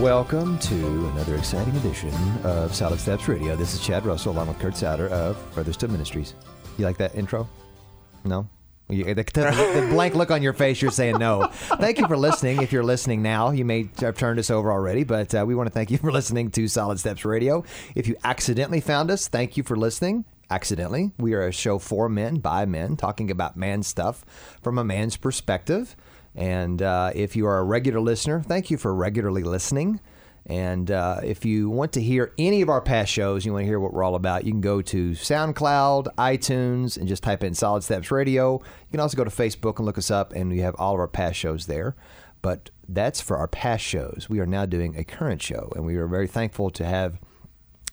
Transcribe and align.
Welcome 0.00 0.58
to 0.60 1.08
another 1.08 1.36
exciting 1.36 1.76
edition 1.76 2.10
of 2.42 2.74
Solid 2.74 2.98
Steps 2.98 3.28
Radio. 3.28 3.54
This 3.54 3.74
is 3.74 3.84
Chad 3.84 4.06
Russell 4.06 4.32
along 4.32 4.48
with 4.48 4.58
Kurt 4.58 4.74
Souter 4.74 5.08
of 5.08 5.36
Featherstone 5.52 5.92
Ministries. 5.92 6.32
You 6.78 6.86
like 6.86 6.96
that 6.96 7.14
intro? 7.14 7.46
No? 8.24 8.48
You, 8.88 9.04
the, 9.04 9.22
the 9.22 9.88
blank 9.90 10.14
look 10.14 10.30
on 10.30 10.42
your 10.42 10.54
face, 10.54 10.80
you're 10.80 10.90
saying 10.90 11.18
no. 11.18 11.48
Thank 11.52 11.98
you 11.98 12.06
for 12.06 12.16
listening. 12.16 12.62
If 12.62 12.72
you're 12.72 12.82
listening 12.82 13.20
now, 13.20 13.50
you 13.50 13.66
may 13.66 13.90
have 13.98 14.16
turned 14.16 14.38
us 14.38 14.48
over 14.48 14.72
already, 14.72 15.04
but 15.04 15.34
uh, 15.34 15.44
we 15.46 15.54
want 15.54 15.66
to 15.66 15.72
thank 15.72 15.90
you 15.90 15.98
for 15.98 16.10
listening 16.10 16.50
to 16.52 16.66
Solid 16.66 16.98
Steps 16.98 17.26
Radio. 17.26 17.62
If 17.94 18.08
you 18.08 18.16
accidentally 18.24 18.80
found 18.80 19.10
us, 19.10 19.28
thank 19.28 19.58
you 19.58 19.62
for 19.62 19.76
listening. 19.76 20.24
Accidentally, 20.48 21.12
we 21.18 21.34
are 21.34 21.46
a 21.46 21.52
show 21.52 21.78
for 21.78 22.08
men, 22.08 22.36
by 22.36 22.64
men, 22.64 22.96
talking 22.96 23.30
about 23.30 23.54
man 23.54 23.82
stuff 23.82 24.24
from 24.62 24.78
a 24.78 24.84
man's 24.84 25.18
perspective. 25.18 25.94
And 26.34 26.80
uh, 26.80 27.12
if 27.14 27.36
you 27.36 27.46
are 27.46 27.58
a 27.58 27.64
regular 27.64 28.00
listener, 28.00 28.40
thank 28.40 28.70
you 28.70 28.76
for 28.76 28.94
regularly 28.94 29.42
listening. 29.42 30.00
And 30.46 30.90
uh, 30.90 31.20
if 31.22 31.44
you 31.44 31.68
want 31.70 31.92
to 31.92 32.02
hear 32.02 32.32
any 32.38 32.62
of 32.62 32.68
our 32.68 32.80
past 32.80 33.12
shows, 33.12 33.44
you 33.44 33.52
want 33.52 33.62
to 33.62 33.66
hear 33.66 33.78
what 33.78 33.92
we're 33.92 34.02
all 34.02 34.14
about, 34.14 34.44
you 34.44 34.52
can 34.52 34.60
go 34.60 34.80
to 34.82 35.10
SoundCloud, 35.10 36.14
iTunes, 36.16 36.96
and 36.96 37.06
just 37.06 37.22
type 37.22 37.44
in 37.44 37.54
Solid 37.54 37.84
Steps 37.84 38.10
Radio. 38.10 38.54
You 38.54 38.90
can 38.90 39.00
also 39.00 39.16
go 39.16 39.24
to 39.24 39.30
Facebook 39.30 39.76
and 39.76 39.86
look 39.86 39.98
us 39.98 40.10
up, 40.10 40.32
and 40.32 40.50
we 40.50 40.60
have 40.60 40.74
all 40.76 40.94
of 40.94 41.00
our 41.00 41.08
past 41.08 41.38
shows 41.38 41.66
there. 41.66 41.94
But 42.42 42.70
that's 42.88 43.20
for 43.20 43.36
our 43.36 43.48
past 43.48 43.84
shows. 43.84 44.26
We 44.28 44.40
are 44.40 44.46
now 44.46 44.66
doing 44.66 44.96
a 44.96 45.04
current 45.04 45.42
show, 45.42 45.70
and 45.76 45.84
we 45.84 45.96
are 45.96 46.06
very 46.06 46.26
thankful 46.26 46.70
to 46.70 46.84
have 46.84 47.18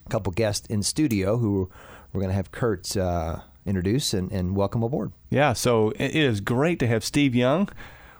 a 0.06 0.10
couple 0.10 0.32
guests 0.32 0.66
in 0.68 0.84
studio 0.84 1.38
who 1.38 1.70
we're 2.14 2.22
going 2.22 2.32
to 2.32 2.36
have 2.36 2.52
Kurt 2.52 2.96
uh, 2.96 3.42
introduce 3.66 4.14
and, 4.14 4.32
and 4.32 4.56
welcome 4.56 4.84
aboard. 4.84 5.12
Yeah, 5.30 5.52
so 5.52 5.92
it 5.98 6.16
is 6.16 6.40
great 6.40 6.80
to 6.80 6.88
have 6.88 7.04
Steve 7.04 7.36
Young 7.36 7.70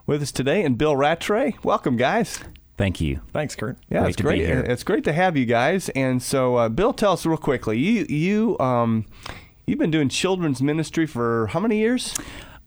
with 0.08 0.22
us 0.24 0.32
today 0.32 0.64
and 0.64 0.78
Bill 0.78 0.96
Rattray. 0.96 1.56
Welcome, 1.64 1.98
guys. 1.98 2.40
Thank 2.78 3.02
you. 3.02 3.22
Thanks, 3.34 3.56
Kurt. 3.56 3.78
Yeah, 3.90 4.00
Great 4.00 4.08
it's 4.10 4.18
to 4.18 4.24
be 4.24 4.28
great. 4.30 4.40
here. 4.46 4.60
It's 4.62 4.84
great 4.84 5.04
to 5.04 5.14
have 5.14 5.36
you 5.36 5.46
guys. 5.46 5.90
And 5.90 6.22
so, 6.24 6.56
uh, 6.56 6.70
Bill, 6.70 6.94
tell 6.94 7.14
us 7.14 7.26
real 7.26 7.38
quickly. 7.38 7.78
You 7.80 8.06
you 8.08 8.58
um 8.60 9.06
you've 9.66 9.80
been 9.80 9.92
doing 9.92 10.10
children's 10.10 10.62
ministry 10.62 11.06
for 11.06 11.48
how 11.48 11.60
many 11.60 11.78
years? 11.80 12.16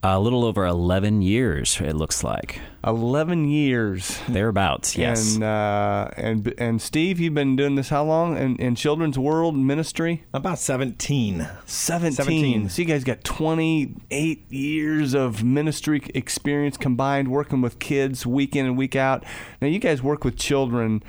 A 0.02 0.18
little 0.18 0.46
over 0.46 0.64
11 0.64 1.20
years, 1.20 1.78
it 1.80 1.94
looks 1.94 2.24
like. 2.24 2.58
Eleven 2.82 3.46
years. 3.46 4.18
Thereabouts, 4.26 4.96
yes. 4.96 5.34
And 5.34 5.44
uh, 5.44 6.08
and 6.16 6.54
and 6.56 6.80
Steve, 6.80 7.20
you've 7.20 7.34
been 7.34 7.54
doing 7.54 7.74
this 7.74 7.90
how 7.90 8.04
long 8.04 8.38
in, 8.38 8.56
in 8.56 8.74
children's 8.74 9.18
world 9.18 9.54
ministry? 9.54 10.24
About 10.32 10.58
17. 10.58 11.46
17. 11.66 12.12
17. 12.12 12.68
So 12.70 12.80
you 12.80 12.88
guys 12.88 13.04
got 13.04 13.22
28 13.24 14.50
years 14.50 15.12
of 15.12 15.44
ministry 15.44 16.00
experience 16.14 16.78
combined 16.78 17.28
working 17.28 17.60
with 17.60 17.78
kids 17.78 18.24
week 18.24 18.56
in 18.56 18.64
and 18.64 18.78
week 18.78 18.96
out. 18.96 19.24
Now 19.60 19.68
you 19.68 19.78
guys 19.78 20.02
work 20.02 20.24
with 20.24 20.38
children 20.38 21.02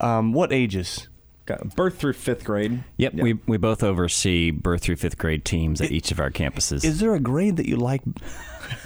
um, 0.00 0.34
what 0.34 0.52
ages? 0.52 1.08
Got 1.46 1.76
birth 1.76 1.98
through 1.98 2.14
fifth 2.14 2.44
grade. 2.44 2.82
yep, 2.96 3.12
Yeah. 3.14 3.22
we, 3.22 3.34
we 3.46 3.56
both 3.58 3.82
oversee 3.82 4.50
birth 4.50 4.80
through 4.82 4.96
fifth 4.96 5.18
grade 5.18 5.44
teams 5.44 5.80
at 5.82 5.90
each 5.90 6.10
of 6.10 6.18
our 6.18 6.30
campuses. 6.30 6.84
Is 6.84 7.00
there 7.00 7.14
a 7.14 7.20
grade 7.20 7.56
that 7.56 7.68
you 7.68 7.76
like 7.76 8.00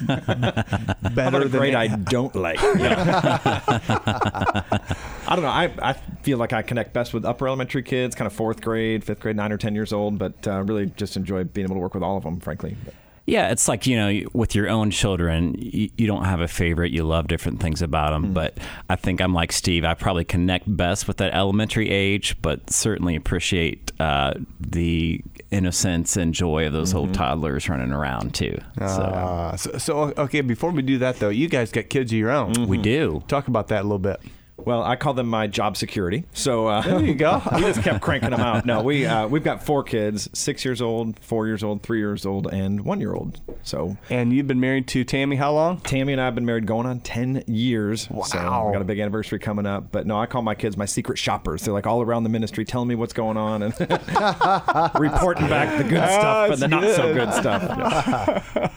How 0.07 0.15
better 0.17 1.05
about 1.15 1.35
a 1.43 1.47
than 1.47 1.59
grade 1.59 1.75
I 1.75 1.87
don't 1.87 2.35
like? 2.35 2.59
I 2.61 4.71
don't 5.29 5.41
know. 5.41 5.47
I, 5.47 5.71
I 5.81 5.93
feel 6.23 6.37
like 6.37 6.53
I 6.53 6.61
connect 6.61 6.93
best 6.93 7.13
with 7.13 7.25
upper 7.25 7.47
elementary 7.47 7.83
kids, 7.83 8.15
kind 8.15 8.25
of 8.27 8.33
fourth 8.33 8.61
grade, 8.61 9.03
fifth 9.03 9.19
grade, 9.21 9.35
nine 9.35 9.51
or 9.51 9.57
10 9.57 9.75
years 9.75 9.93
old, 9.93 10.17
but 10.17 10.47
uh, 10.47 10.61
really 10.63 10.87
just 10.97 11.15
enjoy 11.15 11.43
being 11.45 11.65
able 11.65 11.75
to 11.75 11.81
work 11.81 11.93
with 11.93 12.03
all 12.03 12.17
of 12.17 12.23
them, 12.23 12.39
frankly. 12.39 12.75
But 12.83 12.93
Yeah, 13.29 13.51
it's 13.51 13.67
like, 13.67 13.85
you 13.87 13.95
know, 13.95 14.29
with 14.33 14.55
your 14.55 14.69
own 14.69 14.91
children, 14.91 15.55
you, 15.57 15.89
you 15.97 16.07
don't 16.07 16.25
have 16.25 16.41
a 16.41 16.47
favorite. 16.47 16.91
You 16.91 17.03
love 17.03 17.27
different 17.27 17.59
things 17.59 17.81
about 17.81 18.11
them. 18.11 18.33
But 18.33 18.57
I 18.89 18.95
think 18.95 19.21
I'm 19.21 19.33
like 19.33 19.51
Steve. 19.51 19.85
I 19.85 19.93
probably 19.93 20.25
connect 20.25 20.65
best 20.75 21.07
with 21.07 21.17
that 21.17 21.33
elementary 21.33 21.89
age, 21.89 22.35
but 22.41 22.69
certainly 22.69 23.15
appreciate 23.15 23.91
uh, 23.99 24.33
the 24.59 25.21
innocence 25.51 26.15
and 26.17 26.33
joy 26.33 26.67
of 26.67 26.73
those 26.73 26.93
little 26.93 27.11
toddlers 27.11 27.69
running 27.69 27.91
around 27.91 28.33
too. 28.35 28.57
So 28.77 28.83
Uh, 28.83 29.57
so, 29.57 29.77
so 29.77 30.13
okay, 30.17 30.41
before 30.41 30.71
we 30.71 30.81
do 30.81 30.97
that 30.99 31.17
though, 31.19 31.29
you 31.29 31.47
guys 31.49 31.71
got 31.71 31.89
kids 31.89 32.11
of 32.11 32.17
your 32.17 32.31
own. 32.31 32.67
we 32.67 32.77
do. 32.77 33.23
Talk 33.27 33.47
about 33.47 33.67
that 33.69 33.81
a 33.81 33.83
little 33.83 33.99
bit. 33.99 34.19
Well, 34.69 34.83
I 34.83 34.97
call 34.97 35.15
them 35.15 35.25
my 35.25 35.47
job 35.47 35.77
security. 35.77 36.25
So 36.31 36.67
uh, 36.67 36.81
There 36.83 37.01
you 37.03 37.15
go. 37.15 37.41
we 37.55 37.61
just 37.61 37.81
kept 37.81 38.01
cranking 38.01 38.29
them 38.29 38.39
out. 38.39 38.67
No, 38.67 38.83
we 38.83 39.03
uh, 39.03 39.27
we've 39.27 39.43
got 39.43 39.63
four 39.63 39.81
kids: 39.83 40.29
six 40.33 40.63
years 40.63 40.79
old, 40.79 41.19
four 41.21 41.47
years 41.47 41.63
old, 41.63 41.81
three 41.81 41.97
years 41.97 42.23
old, 42.23 42.45
and 42.53 42.85
one 42.85 42.99
year 42.99 43.15
old. 43.15 43.41
So 43.63 43.97
And 44.11 44.31
you've 44.31 44.45
been 44.45 44.59
married 44.59 44.87
to 44.89 45.03
Tammy 45.03 45.37
how 45.37 45.53
long? 45.53 45.79
Tammy 45.79 46.13
and 46.13 46.21
I 46.21 46.25
have 46.25 46.35
been 46.35 46.45
married 46.45 46.67
going 46.67 46.85
on 46.85 46.99
10 46.99 47.45
years. 47.47 48.03
So 48.03 48.37
Wow. 48.37 48.67
we 48.67 48.73
got 48.73 48.83
a 48.83 48.85
big 48.85 48.99
anniversary 48.99 49.39
coming 49.39 49.65
up. 49.65 49.91
But 49.91 50.05
no, 50.05 50.19
I 50.19 50.27
call 50.27 50.43
my 50.43 50.53
kids 50.53 50.77
my 50.77 50.85
secret 50.85 51.17
shoppers. 51.17 51.63
They're 51.63 51.73
like 51.73 51.87
all 51.87 52.03
around 52.03 52.21
the 52.21 52.29
ministry 52.29 52.63
telling 52.63 52.89
me 52.89 52.93
what's 52.93 53.13
going 53.13 53.37
on 53.37 53.63
and 53.63 53.73
reporting 54.99 55.47
back 55.49 55.79
the 55.79 55.83
good 55.89 56.07
stuff 56.09 56.51
and 56.51 56.61
the 56.61 56.67
not 56.67 56.83
so 56.95 57.11
good. 57.11 57.25
good 57.29 57.33
stuff. 57.33 58.69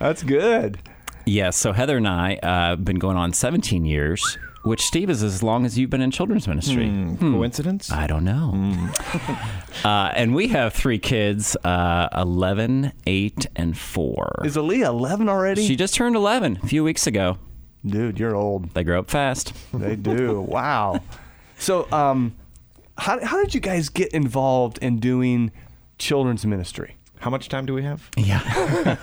That's 0.00 0.24
good. 0.24 0.78
Yeah, 1.26 1.50
so 1.50 1.72
Heather 1.72 1.98
and 1.98 2.08
I 2.08 2.36
uh, 2.42 2.46
have 2.70 2.84
been 2.86 2.98
going 2.98 3.18
on 3.18 3.34
17 3.34 3.84
years, 3.84 4.38
which 4.68 4.82
Steve 4.82 5.08
is 5.08 5.22
as 5.22 5.42
long 5.42 5.64
as 5.64 5.78
you've 5.78 5.88
been 5.88 6.02
in 6.02 6.10
children's 6.10 6.46
ministry. 6.46 6.86
Coincidence? 7.18 7.90
I 7.90 8.06
don't 8.06 8.24
know. 8.24 8.90
uh, 9.84 10.12
and 10.14 10.34
we 10.34 10.48
have 10.48 10.74
three 10.74 10.98
kids 10.98 11.56
uh, 11.64 12.08
11, 12.14 12.92
8, 13.06 13.46
and 13.56 13.76
4. 13.76 14.42
Is 14.44 14.56
Aaliyah 14.56 14.88
11 14.88 15.28
already? 15.28 15.66
She 15.66 15.74
just 15.74 15.94
turned 15.94 16.16
11 16.16 16.60
a 16.62 16.66
few 16.66 16.84
weeks 16.84 17.06
ago. 17.06 17.38
Dude, 17.84 18.20
you're 18.20 18.36
old. 18.36 18.74
They 18.74 18.84
grow 18.84 18.98
up 19.00 19.08
fast. 19.08 19.54
They 19.72 19.96
do. 19.96 20.40
wow. 20.48 21.00
So, 21.58 21.90
um, 21.90 22.36
how, 22.98 23.24
how 23.24 23.42
did 23.42 23.54
you 23.54 23.60
guys 23.60 23.88
get 23.88 24.12
involved 24.12 24.78
in 24.78 24.98
doing 24.98 25.50
children's 25.96 26.44
ministry? 26.44 26.97
How 27.20 27.30
much 27.30 27.48
time 27.48 27.66
do 27.66 27.74
we 27.74 27.82
have? 27.82 28.08
Yeah. 28.16 28.96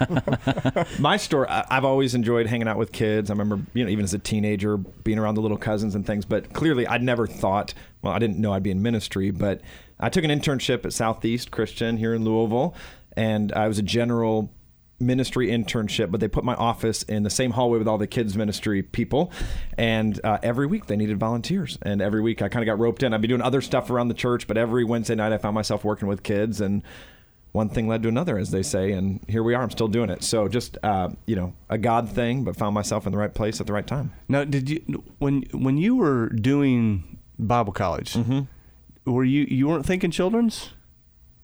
My 1.00 1.18
story, 1.18 1.48
I- 1.50 1.66
I've 1.70 1.86
always 1.86 2.16
enjoyed 2.16 2.48
hanging 2.48 2.68
out 2.68 2.78
with 2.78 2.92
kids. 2.92 3.30
I 3.30 3.34
remember, 3.34 3.60
you 3.74 3.84
know, 3.84 3.90
even 3.90 4.04
as 4.04 4.14
a 4.14 4.20
teenager, 4.20 4.78
being 4.78 5.20
around 5.20 5.36
the 5.36 5.42
little 5.42 5.58
cousins 5.58 5.96
and 5.96 6.06
things. 6.06 6.26
But 6.26 6.54
clearly, 6.54 6.88
I'd 6.88 7.04
never 7.04 7.28
thought. 7.28 7.74
Well, 8.02 8.14
I 8.14 8.20
didn't 8.20 8.38
know 8.40 8.54
I'd 8.54 8.64
be 8.64 8.72
in 8.72 8.82
ministry, 8.82 9.32
but 9.32 9.62
I 10.00 10.10
took 10.10 10.24
an 10.24 10.30
internship 10.32 10.86
at 10.86 10.94
Southeast 10.94 11.52
Christian 11.52 11.98
here 11.98 12.14
in 12.14 12.24
Louisville, 12.24 12.76
and 13.18 13.52
I 13.54 13.68
was 13.68 13.80
a 13.80 13.84
general 13.84 14.52
ministry 15.00 15.48
internship. 15.48 16.10
But 16.12 16.20
they 16.22 16.28
put 16.28 16.44
my 16.44 16.56
office 16.56 17.04
in 17.04 17.24
the 17.24 17.30
same 17.30 17.52
hallway 17.52 17.80
with 17.80 17.88
all 17.88 17.98
the 17.98 18.08
kids 18.08 18.38
ministry 18.38 18.82
people, 18.84 19.32
and 19.78 20.20
uh, 20.24 20.38
every 20.44 20.68
week 20.68 20.86
they 20.86 20.96
needed 20.96 21.18
volunteers. 21.20 21.78
And 21.82 22.02
every 22.02 22.22
week 22.22 22.42
I 22.42 22.48
kind 22.50 22.64
of 22.64 22.68
got 22.68 22.80
roped 22.80 23.04
in. 23.04 23.14
I'd 23.14 23.22
be 23.22 23.28
doing 23.28 23.42
other 23.42 23.62
stuff 23.62 23.90
around 23.90 24.08
the 24.08 24.14
church, 24.14 24.48
but 24.48 24.58
every 24.58 24.84
Wednesday 24.86 25.16
night 25.16 25.34
I 25.34 25.38
found 25.38 25.56
myself 25.56 25.84
working 25.84 26.08
with 26.08 26.24
kids 26.24 26.62
and 26.62 26.84
one 27.56 27.70
thing 27.70 27.88
led 27.88 28.04
to 28.04 28.10
another, 28.10 28.38
as 28.38 28.52
they 28.52 28.62
say, 28.62 28.92
and 28.92 29.20
here 29.28 29.42
we 29.42 29.54
are. 29.56 29.64
I'm 29.64 29.72
still 29.72 29.88
doing 29.88 30.10
it. 30.10 30.24
So 30.24 30.48
just 30.48 30.78
uh, 30.84 31.10
you 31.26 31.36
know, 31.36 31.54
a 31.70 31.78
God 31.78 32.10
thing, 32.10 32.44
but 32.44 32.56
found 32.56 32.74
myself 32.76 33.06
in 33.08 33.12
the 33.14 33.18
right 33.18 33.34
place 33.34 33.62
at 33.62 33.68
the 33.68 33.74
right 33.74 33.88
time. 33.88 34.12
Now, 34.28 34.44
did 34.44 34.70
you 34.70 35.04
when 35.20 35.44
when 35.54 35.78
you 35.78 35.96
were 35.96 36.30
doing 36.30 37.18
Bible 37.40 37.74
college? 37.74 38.16
Were 39.06 39.24
you 39.24 39.44
you 39.50 39.68
weren't 39.68 39.86
thinking 39.86 40.12
children's? 40.12 40.72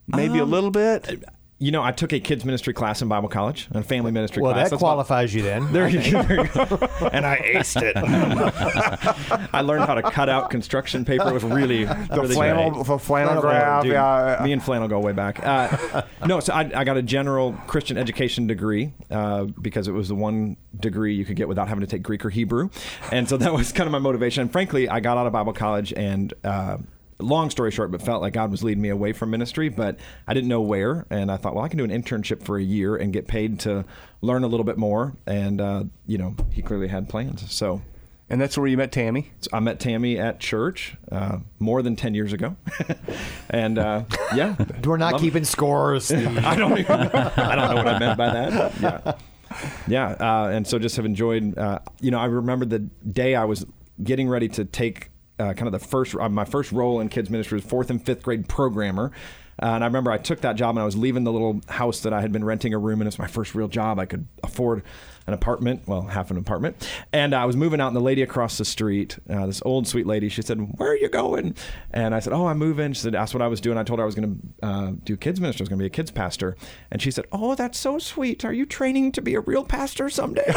Maybe 0.08 0.40
a 0.40 0.44
Um, 0.44 0.52
little 0.52 0.72
bit. 0.72 1.24
You 1.64 1.72
know, 1.72 1.84
I 1.84 1.92
took 1.92 2.12
a 2.12 2.20
kids 2.20 2.44
ministry 2.44 2.74
class 2.74 3.04
in 3.04 3.08
Bible 3.08 3.30
college 3.30 3.68
and 3.72 3.86
family 3.86 4.12
ministry 4.12 4.42
Well, 4.42 4.52
class. 4.54 4.66
that 4.66 4.72
That's 4.72 4.82
about- 4.82 4.88
qualifies 5.06 5.36
you 5.36 5.44
then. 5.44 5.72
There 5.72 5.88
you 5.88 6.12
go. 6.12 6.22
There 6.32 6.42
you 6.42 6.48
go. 6.48 6.90
and 7.14 7.24
I 7.24 7.38
aced 7.54 7.84
it. 7.84 7.96
I 9.54 9.62
learned 9.62 9.84
how 9.86 9.94
to 9.94 10.02
cut 10.02 10.28
out 10.28 10.50
construction 10.50 11.06
paper. 11.06 11.30
It 11.30 11.34
was 11.34 11.44
really 11.44 11.86
The 11.86 12.08
really 12.12 12.34
flannel, 12.34 12.72
great. 12.72 12.86
the 12.88 12.98
flannel 12.98 13.42
graph. 13.42 13.84
dude, 13.84 13.92
yeah. 13.94 14.42
me 14.44 14.54
and 14.54 14.64
flannel 14.64 14.88
go 14.88 15.00
way 15.00 15.12
back. 15.12 15.40
Uh, 15.46 16.02
no, 16.26 16.40
so 16.40 16.52
I, 16.52 16.72
I 16.74 16.84
got 16.84 16.98
a 16.98 17.04
general 17.04 17.54
Christian 17.68 17.96
education 17.96 18.48
degree 18.48 18.94
uh, 19.12 19.44
because 19.44 19.88
it 19.88 19.92
was 19.92 20.08
the 20.08 20.16
one 20.16 20.58
degree 20.80 21.14
you 21.14 21.26
could 21.26 21.36
get 21.36 21.48
without 21.48 21.68
having 21.68 21.82
to 21.82 21.88
take 21.88 22.02
Greek 22.02 22.26
or 22.26 22.32
Hebrew, 22.32 22.70
and 23.12 23.30
so 23.30 23.38
that 23.38 23.54
was 23.54 23.72
kind 23.72 23.86
of 23.88 23.92
my 23.92 24.00
motivation. 24.00 24.42
And 24.42 24.52
frankly, 24.52 24.90
I 24.90 25.00
got 25.00 25.18
out 25.18 25.28
of 25.28 25.34
Bible 25.34 25.54
college 25.54 25.94
and. 25.94 26.34
Uh, 26.44 26.78
Long 27.24 27.50
story 27.50 27.72
short, 27.72 27.92
but 27.92 28.02
felt 28.02 28.22
like 28.22 28.34
God 28.34 28.52
was 28.52 28.64
leading 28.64 28.82
me 28.82 28.90
away 28.90 29.14
from 29.14 29.30
ministry, 29.30 29.70
but 29.70 30.00
I 30.28 30.34
didn't 30.34 30.50
know 30.50 30.62
where. 30.62 31.06
And 31.10 31.32
I 31.32 31.38
thought, 31.38 31.56
well, 31.56 31.64
I 31.64 31.68
can 31.68 31.78
do 31.78 31.84
an 31.84 31.92
internship 31.92 32.44
for 32.44 32.58
a 32.58 32.64
year 32.64 32.96
and 32.96 33.14
get 33.14 33.28
paid 33.28 33.60
to 33.62 33.86
learn 34.22 34.44
a 34.44 34.48
little 34.48 34.64
bit 34.64 34.78
more. 34.78 35.14
And, 35.26 35.62
uh, 35.62 35.84
you 36.08 36.18
know, 36.18 36.36
he 36.52 36.62
clearly 36.62 36.88
had 36.88 37.10
plans. 37.10 37.52
So 37.54 37.82
and 38.32 38.40
that's 38.40 38.58
where 38.58 38.66
you 38.66 38.78
met 38.78 38.94
Tammy. 38.94 39.30
so 39.42 39.50
I 39.52 39.60
met 39.60 39.82
Tammy 39.82 40.18
at 40.18 40.40
church 40.40 40.96
uh, 41.12 41.40
more 41.60 41.82
than 41.82 41.98
10 41.98 42.14
years 42.14 42.32
ago. 42.32 42.56
and 43.50 43.78
uh, 43.78 44.06
yeah. 44.34 44.56
We're 44.86 44.96
not 44.96 45.14
Love- 45.14 45.22
keeping 45.22 45.44
scores. 45.44 46.10
I 46.14 46.56
don't 46.56 46.78
even, 46.78 46.96
I 46.96 47.56
don't 47.56 47.70
know 47.70 47.76
what 47.76 47.88
I 47.90 48.00
meant 48.00 48.18
by 48.18 48.32
that. 48.32 48.80
Yeah. 48.80 49.14
Yeah. 49.86 50.08
Uh, 50.12 50.48
and 50.48 50.66
so 50.66 50.80
just 50.80 50.96
have 50.96 51.04
enjoyed, 51.06 51.58
uh, 51.58 51.80
you 52.00 52.10
know, 52.10 52.20
I 52.20 52.26
remember 52.26 52.64
the 52.64 52.80
day 52.80 53.36
I 53.36 53.44
was 53.44 53.66
getting 54.02 54.30
ready 54.30 54.48
to 54.48 54.64
take 54.64 55.10
uh, 55.40 55.54
kind 55.54 55.68
of 55.68 55.72
the 55.72 55.80
first, 55.80 56.16
uh, 56.16 56.30
my 56.30 56.46
first 56.46 56.72
role 56.72 57.00
in 57.00 57.10
kids 57.10 57.30
ministry 57.30 57.58
was 57.58 57.66
fourth 57.66 57.90
and 57.90 58.04
fifth 58.04 58.24
grade 58.24 58.48
programmer. 58.48 59.12
Uh, 59.62 59.68
and 59.68 59.84
I 59.84 59.88
remember 59.88 60.12
I 60.12 60.18
took 60.18 60.42
that 60.42 60.56
job 60.56 60.76
and 60.76 60.80
I 60.80 60.86
was 60.86 60.96
leaving 60.96 61.24
the 61.24 61.32
little 61.32 61.62
house 61.68 62.02
that 62.02 62.14
I 62.14 62.22
had 62.22 62.32
been 62.32 62.44
renting 62.44 62.74
a 62.74 62.80
room 62.80 63.02
in. 63.02 63.08
It's 63.08 63.20
my 63.20 63.28
first 63.28 63.56
real 63.56 63.68
job. 63.68 64.00
I 64.00 64.06
could 64.06 64.28
afford 64.44 64.84
an 65.28 65.34
apartment, 65.34 65.84
well, 65.88 66.02
half 66.02 66.32
an 66.32 66.38
apartment. 66.38 66.88
And 67.14 67.34
I 67.36 67.46
was 67.46 67.56
moving 67.56 67.80
out, 67.80 67.88
and 67.88 67.96
the 67.96 68.02
lady 68.02 68.22
across 68.22 68.58
the 68.58 68.66
street, 68.66 69.18
uh, 69.30 69.46
this 69.46 69.62
old 69.64 69.88
sweet 69.88 70.08
lady, 70.08 70.30
she 70.30 70.42
said, 70.42 70.58
"Where 70.78 70.92
are 70.92 70.96
you 70.96 71.10
going?" 71.10 71.56
And 71.92 72.16
I 72.16 72.20
said, 72.20 72.34
"Oh, 72.34 72.48
I'm 72.48 72.58
moving." 72.58 72.94
She 72.94 73.02
said, 73.02 73.14
"Asked 73.16 73.34
what 73.34 73.42
I 73.42 73.48
was 73.48 73.62
doing." 73.62 73.78
I 73.78 73.84
told 73.84 74.00
her 74.00 74.04
I 74.04 74.06
was 74.06 74.16
going 74.16 74.54
to 74.62 74.68
uh, 74.68 74.92
do 75.04 75.16
kids 75.16 75.40
ministry. 75.40 75.62
I 75.62 75.66
was 75.66 75.70
going 75.70 75.80
to 75.80 75.84
be 75.84 75.88
a 75.88 75.90
kids 75.90 76.12
pastor. 76.12 76.58
And 76.92 77.02
she 77.02 77.12
said, 77.12 77.26
"Oh, 77.32 77.56
that's 77.56 77.80
so 77.80 78.00
sweet. 78.00 78.44
Are 78.44 78.54
you 78.54 78.66
training 78.66 79.12
to 79.14 79.22
be 79.22 79.36
a 79.36 79.42
real 79.42 79.64
pastor 79.64 80.10
someday?" 80.10 80.44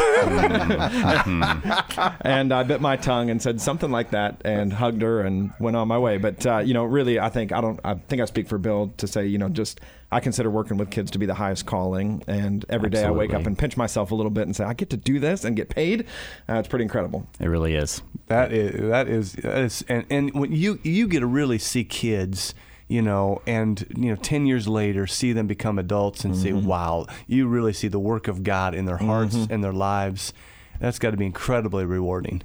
and 2.21 2.51
I 2.51 2.63
bit 2.63 2.81
my 2.81 2.97
tongue 2.97 3.29
and 3.29 3.41
said 3.41 3.61
something 3.61 3.91
like 3.91 4.11
that, 4.11 4.41
and 4.43 4.73
hugged 4.73 5.01
her 5.03 5.21
and 5.21 5.51
went 5.59 5.77
on 5.77 5.87
my 5.87 5.99
way. 5.99 6.17
But 6.17 6.45
uh, 6.45 6.57
you 6.59 6.73
know, 6.73 6.85
really, 6.85 7.19
I 7.19 7.29
think 7.29 7.51
I 7.51 7.61
don't. 7.61 7.79
I 7.83 7.93
think 7.95 8.21
I 8.21 8.25
speak 8.25 8.47
for 8.47 8.57
Bill 8.57 8.84
to 8.97 9.07
say, 9.07 9.25
you 9.27 9.37
know, 9.37 9.49
just 9.49 9.81
I 10.11 10.19
consider 10.19 10.49
working 10.49 10.77
with 10.77 10.91
kids 10.91 11.11
to 11.11 11.19
be 11.19 11.25
the 11.25 11.33
highest 11.33 11.65
calling. 11.65 12.23
And 12.27 12.65
every 12.69 12.89
day 12.89 13.03
I 13.03 13.11
wake 13.11 13.33
up 13.33 13.45
and 13.45 13.57
pinch 13.57 13.77
myself 13.77 14.11
a 14.11 14.15
little 14.15 14.29
bit 14.29 14.43
and 14.43 14.55
say, 14.55 14.63
I 14.63 14.73
get 14.73 14.89
to 14.91 14.97
do 14.97 15.19
this 15.19 15.43
and 15.43 15.55
get 15.55 15.69
paid. 15.69 16.05
Uh, 16.47 16.55
it's 16.55 16.67
pretty 16.67 16.83
incredible. 16.83 17.27
It 17.39 17.47
really 17.47 17.75
is. 17.75 18.01
That 18.27 18.51
is 18.51 18.89
that 18.89 19.07
is, 19.07 19.33
that 19.33 19.57
is 19.63 19.85
and 19.87 20.05
and 20.09 20.33
when 20.33 20.51
you 20.51 20.79
you 20.83 21.07
get 21.07 21.19
to 21.19 21.27
really 21.27 21.59
see 21.59 21.83
kids 21.83 22.53
you 22.87 23.01
know, 23.01 23.41
and 23.47 23.83
you 23.97 24.11
know, 24.11 24.15
ten 24.15 24.45
years 24.45 24.67
later, 24.67 25.07
see 25.07 25.33
them 25.33 25.47
become 25.47 25.79
adults 25.79 26.23
and 26.23 26.37
say, 26.37 26.53
"Wow, 26.53 27.07
you 27.25 27.47
really 27.47 27.73
see 27.73 27.87
the 27.87 27.99
work 27.99 28.27
of 28.27 28.43
God 28.43 28.75
in 28.75 28.85
their 28.85 28.97
hearts 28.97 29.35
and 29.49 29.63
their 29.63 29.73
lives." 29.73 30.33
That's 30.79 30.99
got 30.99 31.11
to 31.11 31.17
be 31.17 31.25
incredibly 31.25 31.83
rewarding. 31.83 32.43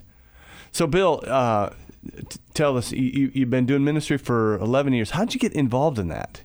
So, 0.72 0.86
Bill, 0.86 1.22
uh, 1.26 1.70
t- 1.70 1.74
tell 2.54 2.76
us, 2.76 2.92
you, 2.92 3.02
you- 3.02 3.30
you've 3.34 3.50
been 3.50 3.66
doing 3.66 3.84
ministry 3.84 4.18
for 4.18 4.56
eleven 4.58 4.92
years. 4.92 5.10
How'd 5.10 5.34
you 5.34 5.40
get 5.40 5.52
involved 5.52 5.98
in 5.98 6.08
that? 6.08 6.42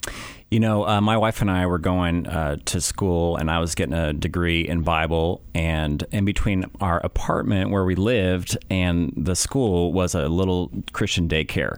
You 0.51 0.59
know, 0.59 0.87
uh, 0.87 1.01
my 1.01 1.17
wife 1.17 1.41
and 1.41 1.49
I 1.49 1.65
were 1.65 1.79
going 1.79 2.27
uh, 2.27 2.57
to 2.65 2.79
school, 2.79 3.35
and 3.37 3.49
I 3.49 3.59
was 3.59 3.73
getting 3.75 3.93
a 3.95 4.13
degree 4.13 4.67
in 4.67 4.83
Bible. 4.83 5.41
And 5.53 6.03
in 6.11 6.23
between 6.25 6.65
our 6.79 6.99
apartment 7.03 7.71
where 7.71 7.83
we 7.83 7.95
lived 7.95 8.57
and 8.69 9.11
the 9.17 9.35
school 9.35 9.91
was 9.91 10.13
a 10.15 10.27
little 10.27 10.71
Christian 10.93 11.27
daycare. 11.27 11.77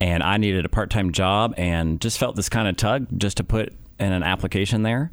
And 0.00 0.22
I 0.22 0.36
needed 0.38 0.64
a 0.64 0.68
part 0.68 0.90
time 0.90 1.12
job 1.12 1.54
and 1.56 2.00
just 2.00 2.18
felt 2.18 2.36
this 2.36 2.48
kind 2.48 2.66
of 2.68 2.76
tug 2.76 3.06
just 3.16 3.36
to 3.38 3.44
put 3.44 3.72
in 4.00 4.12
an 4.12 4.22
application 4.24 4.82
there. 4.82 5.12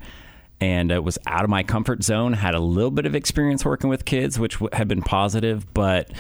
And 0.59 0.91
it 0.91 1.03
was 1.03 1.17
out 1.27 1.43
of 1.43 1.49
my 1.49 1.63
comfort 1.63 2.03
zone, 2.03 2.33
had 2.33 2.55
a 2.55 2.59
little 2.59 2.91
bit 2.91 3.05
of 3.05 3.15
experience 3.15 3.63
working 3.63 3.89
with 3.89 4.05
kids, 4.05 4.37
which 4.39 4.53
w- 4.55 4.69
had 4.73 4.87
been 4.87 5.01
positive, 5.01 5.71
but 5.73 6.11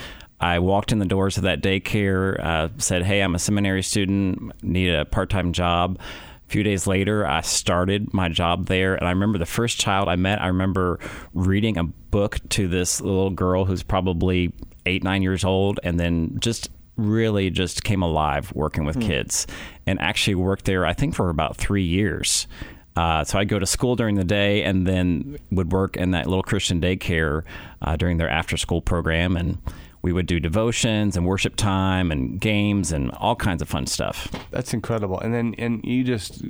I 0.41 0.57
walked 0.59 0.91
in 0.91 0.97
the 0.99 1.05
doors 1.05 1.37
of 1.37 1.43
that 1.43 1.61
daycare, 1.61 2.43
uh, 2.43 2.69
said, 2.77 3.03
Hey, 3.03 3.21
I'm 3.21 3.35
a 3.35 3.39
seminary 3.39 3.83
student, 3.83 4.51
need 4.63 4.93
a 4.93 5.05
part 5.05 5.29
time 5.29 5.53
job. 5.53 5.99
A 5.99 6.51
few 6.51 6.63
days 6.63 6.87
later, 6.87 7.25
I 7.25 7.41
started 7.41 8.13
my 8.13 8.27
job 8.27 8.65
there. 8.65 8.95
And 8.95 9.07
I 9.07 9.11
remember 9.11 9.37
the 9.37 9.45
first 9.45 9.79
child 9.79 10.09
I 10.09 10.15
met, 10.15 10.41
I 10.41 10.47
remember 10.47 10.99
reading 11.33 11.77
a 11.77 11.83
book 11.83 12.39
to 12.49 12.67
this 12.67 12.99
little 12.99 13.29
girl 13.29 13.65
who's 13.65 13.83
probably 13.83 14.51
eight, 14.85 15.03
nine 15.03 15.21
years 15.21 15.45
old, 15.45 15.79
and 15.83 15.99
then 15.99 16.37
just 16.39 16.69
really 16.97 17.49
just 17.49 17.83
came 17.83 18.01
alive 18.01 18.51
working 18.53 18.83
with 18.83 18.99
kids 18.99 19.47
and 19.87 19.99
actually 20.01 20.35
worked 20.35 20.65
there, 20.65 20.85
I 20.85 20.93
think, 20.93 21.15
for 21.15 21.29
about 21.29 21.55
three 21.55 21.83
years. 21.83 22.47
Uh, 22.95 23.23
so 23.23 23.39
I'd 23.39 23.47
go 23.47 23.59
to 23.59 23.65
school 23.65 23.95
during 23.95 24.15
the 24.15 24.23
day 24.23 24.63
and 24.63 24.85
then 24.85 25.37
would 25.51 25.71
work 25.71 25.95
in 25.95 26.11
that 26.11 26.27
little 26.27 26.43
Christian 26.43 26.81
daycare 26.81 27.43
uh, 27.81 27.95
during 27.95 28.17
their 28.17 28.29
after 28.29 28.57
school 28.57 28.81
program. 28.81 29.37
And 29.37 29.57
we 30.01 30.11
would 30.13 30.25
do 30.25 30.39
devotions 30.39 31.15
and 31.15 31.25
worship 31.25 31.55
time 31.55 32.11
and 32.11 32.39
games 32.39 32.91
and 32.91 33.11
all 33.11 33.35
kinds 33.35 33.61
of 33.61 33.69
fun 33.69 33.85
stuff. 33.85 34.31
That's 34.51 34.73
incredible. 34.73 35.19
And 35.19 35.33
then 35.33 35.55
and 35.57 35.83
you 35.83 36.03
just 36.03 36.43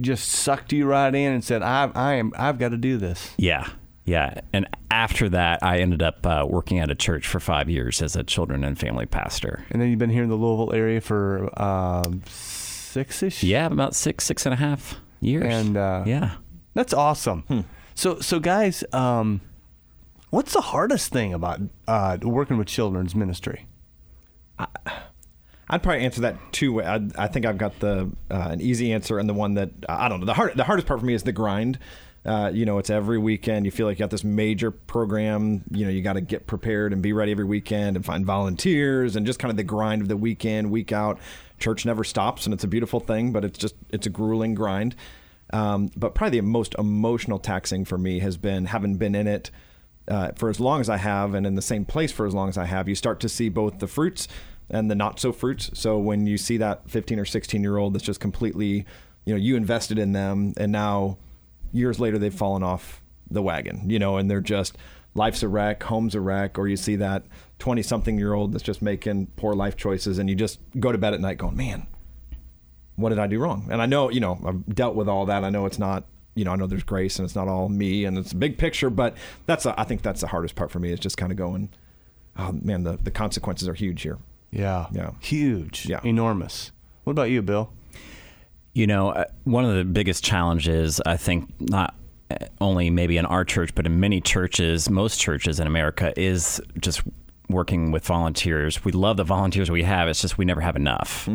just 0.00 0.28
sucked 0.28 0.72
you 0.72 0.86
right 0.86 1.14
in 1.14 1.32
and 1.32 1.44
said, 1.44 1.62
"I 1.62 1.90
I 1.94 2.14
am 2.14 2.32
I've 2.36 2.58
got 2.58 2.70
to 2.70 2.76
do 2.76 2.96
this." 2.96 3.34
Yeah. 3.36 3.68
Yeah. 4.04 4.40
And 4.52 4.66
after 4.90 5.28
that, 5.28 5.62
I 5.62 5.78
ended 5.78 6.02
up 6.02 6.26
uh, 6.26 6.44
working 6.48 6.78
at 6.78 6.90
a 6.90 6.94
church 6.94 7.28
for 7.28 7.38
five 7.38 7.68
years 7.68 8.02
as 8.02 8.16
a 8.16 8.24
children 8.24 8.64
and 8.64 8.78
family 8.78 9.06
pastor. 9.06 9.64
And 9.70 9.80
then 9.80 9.88
you've 9.90 9.98
been 9.98 10.10
here 10.10 10.24
in 10.24 10.28
the 10.28 10.36
Louisville 10.36 10.74
area 10.74 11.00
for 11.00 11.48
um, 11.60 12.22
six 12.26 13.22
ish. 13.22 13.44
Yeah, 13.44 13.66
about 13.66 13.94
six, 13.94 14.24
six 14.24 14.46
and 14.46 14.52
a 14.52 14.56
half 14.56 14.96
years. 15.20 15.44
And 15.44 15.76
uh, 15.76 16.02
yeah. 16.06 16.36
That's 16.74 16.94
awesome. 16.94 17.44
So, 17.94 18.20
so 18.20 18.40
guys, 18.40 18.82
um, 18.92 19.42
what's 20.30 20.52
the 20.52 20.60
hardest 20.60 21.12
thing 21.12 21.34
about 21.34 21.60
uh, 21.86 22.18
working 22.22 22.56
with 22.56 22.68
children's 22.68 23.14
ministry? 23.14 23.66
I'd 25.72 25.82
probably 25.84 26.04
answer 26.04 26.22
that 26.22 26.36
two 26.52 26.72
ways. 26.74 26.86
I, 26.86 27.00
I 27.16 27.28
think 27.28 27.46
I've 27.46 27.58
got 27.58 27.78
the 27.78 28.10
uh, 28.30 28.48
an 28.50 28.60
easy 28.60 28.92
answer 28.92 29.18
and 29.18 29.28
the 29.28 29.34
one 29.34 29.54
that 29.54 29.70
I 29.88 30.08
don't 30.08 30.20
know. 30.20 30.26
The 30.26 30.34
hard 30.34 30.56
the 30.56 30.64
hardest 30.64 30.88
part 30.88 31.00
for 31.00 31.06
me 31.06 31.14
is 31.14 31.22
the 31.22 31.32
grind. 31.32 31.78
Uh, 32.24 32.50
you 32.52 32.66
know, 32.66 32.78
it's 32.78 32.90
every 32.90 33.18
weekend. 33.18 33.64
You 33.64 33.70
feel 33.70 33.86
like 33.86 33.98
you 33.98 34.00
got 34.00 34.10
this 34.10 34.24
major 34.24 34.70
program. 34.70 35.62
You 35.70 35.86
know, 35.86 35.90
you 35.90 36.02
got 36.02 36.14
to 36.14 36.20
get 36.20 36.46
prepared 36.46 36.92
and 36.92 37.00
be 37.00 37.12
ready 37.12 37.32
every 37.32 37.46
weekend 37.46 37.96
and 37.96 38.04
find 38.04 38.26
volunteers 38.26 39.16
and 39.16 39.24
just 39.24 39.38
kind 39.38 39.50
of 39.50 39.56
the 39.56 39.64
grind 39.64 40.02
of 40.02 40.08
the 40.08 40.16
weekend, 40.16 40.70
week 40.70 40.92
out. 40.92 41.18
Church 41.58 41.86
never 41.86 42.04
stops, 42.04 42.46
and 42.46 42.52
it's 42.52 42.64
a 42.64 42.68
beautiful 42.68 43.00
thing, 43.00 43.32
but 43.32 43.44
it's 43.44 43.58
just 43.58 43.74
it's 43.90 44.06
a 44.06 44.10
grueling 44.10 44.54
grind. 44.54 44.96
Um, 45.52 45.90
but 45.96 46.14
probably 46.14 46.40
the 46.40 46.46
most 46.46 46.74
emotional 46.78 47.38
taxing 47.38 47.84
for 47.84 47.96
me 47.96 48.18
has 48.18 48.36
been 48.36 48.66
having 48.66 48.96
been 48.96 49.14
in 49.14 49.26
it 49.26 49.50
uh, 50.08 50.32
for 50.36 50.48
as 50.48 50.60
long 50.60 50.80
as 50.80 50.88
I 50.88 50.96
have 50.96 51.34
and 51.34 51.46
in 51.46 51.54
the 51.54 51.62
same 51.62 51.84
place 51.84 52.12
for 52.12 52.26
as 52.26 52.34
long 52.34 52.48
as 52.48 52.58
I 52.58 52.64
have. 52.64 52.88
You 52.88 52.94
start 52.94 53.20
to 53.20 53.28
see 53.28 53.48
both 53.48 53.78
the 53.78 53.86
fruits 53.86 54.28
and 54.68 54.90
the 54.90 54.94
not 54.94 55.20
so 55.20 55.32
fruits. 55.32 55.70
So 55.74 55.98
when 55.98 56.26
you 56.26 56.38
see 56.38 56.56
that 56.58 56.88
15 56.88 57.18
or 57.18 57.24
16 57.24 57.62
year 57.62 57.76
old 57.76 57.94
that's 57.94 58.04
just 58.04 58.20
completely, 58.20 58.86
you 59.24 59.34
know, 59.34 59.36
you 59.36 59.56
invested 59.56 59.98
in 59.98 60.12
them 60.12 60.54
and 60.56 60.72
now 60.72 61.18
years 61.72 62.00
later 62.00 62.18
they've 62.18 62.34
fallen 62.34 62.62
off 62.62 63.02
the 63.30 63.42
wagon, 63.42 63.88
you 63.88 63.98
know, 63.98 64.16
and 64.16 64.30
they're 64.30 64.40
just 64.40 64.76
life's 65.14 65.42
a 65.42 65.48
wreck, 65.48 65.82
home's 65.82 66.14
a 66.14 66.20
wreck, 66.20 66.58
or 66.58 66.68
you 66.68 66.76
see 66.76 66.96
that 66.96 67.24
20 67.58 67.82
something 67.82 68.18
year 68.18 68.32
old 68.32 68.52
that's 68.52 68.64
just 68.64 68.82
making 68.82 69.26
poor 69.36 69.54
life 69.54 69.76
choices 69.76 70.18
and 70.18 70.28
you 70.28 70.36
just 70.36 70.58
go 70.78 70.92
to 70.92 70.98
bed 70.98 71.14
at 71.14 71.20
night 71.20 71.38
going, 71.38 71.56
man, 71.56 71.86
what 72.96 73.10
did 73.10 73.18
I 73.18 73.26
do 73.26 73.38
wrong? 73.38 73.68
And 73.70 73.80
I 73.80 73.86
know, 73.86 74.10
you 74.10 74.20
know, 74.20 74.40
I've 74.44 74.74
dealt 74.74 74.94
with 74.94 75.08
all 75.08 75.26
that. 75.26 75.44
I 75.44 75.50
know 75.50 75.66
it's 75.66 75.78
not, 75.78 76.04
you 76.34 76.44
know, 76.44 76.52
I 76.52 76.56
know 76.56 76.66
there's 76.66 76.82
grace 76.84 77.18
and 77.18 77.26
it's 77.26 77.34
not 77.34 77.48
all 77.48 77.68
me 77.68 78.04
and 78.04 78.16
it's 78.18 78.32
a 78.32 78.36
big 78.36 78.56
picture, 78.58 78.90
but 78.90 79.16
that's, 79.46 79.66
a, 79.66 79.78
I 79.78 79.84
think 79.84 80.02
that's 80.02 80.20
the 80.20 80.26
hardest 80.28 80.54
part 80.54 80.70
for 80.70 80.78
me 80.78 80.92
is 80.92 81.00
just 81.00 81.16
kind 81.16 81.32
of 81.32 81.38
going, 81.38 81.70
oh 82.36 82.52
man, 82.62 82.84
the, 82.84 82.96
the 83.02 83.10
consequences 83.10 83.66
are 83.68 83.74
huge 83.74 84.02
here. 84.02 84.18
Yeah, 84.50 84.86
Yeah. 84.92 85.10
huge, 85.20 85.86
Yeah. 85.86 86.00
enormous. 86.04 86.72
What 87.04 87.12
about 87.12 87.30
you, 87.30 87.42
Bill? 87.42 87.72
You 88.72 88.86
know, 88.86 89.10
uh, 89.10 89.24
one 89.44 89.64
of 89.64 89.74
the 89.74 89.84
biggest 89.84 90.22
challenges, 90.24 91.00
I 91.04 91.16
think, 91.16 91.50
not 91.60 91.94
uh, 92.30 92.36
only 92.60 92.88
maybe 92.90 93.16
in 93.16 93.26
our 93.26 93.44
church, 93.44 93.74
but 93.74 93.84
in 93.86 93.98
many 93.98 94.20
churches, 94.20 94.88
most 94.88 95.18
churches 95.18 95.58
in 95.58 95.66
America, 95.66 96.12
is 96.16 96.60
just 96.80 97.02
working 97.48 97.90
with 97.90 98.04
volunteers. 98.06 98.84
We 98.84 98.92
love 98.92 99.16
the 99.16 99.24
volunteers 99.24 99.70
we 99.72 99.82
have. 99.82 100.06
It's 100.08 100.20
just 100.22 100.38
we 100.38 100.44
never 100.44 100.60
have 100.60 100.76
enough. 100.76 101.28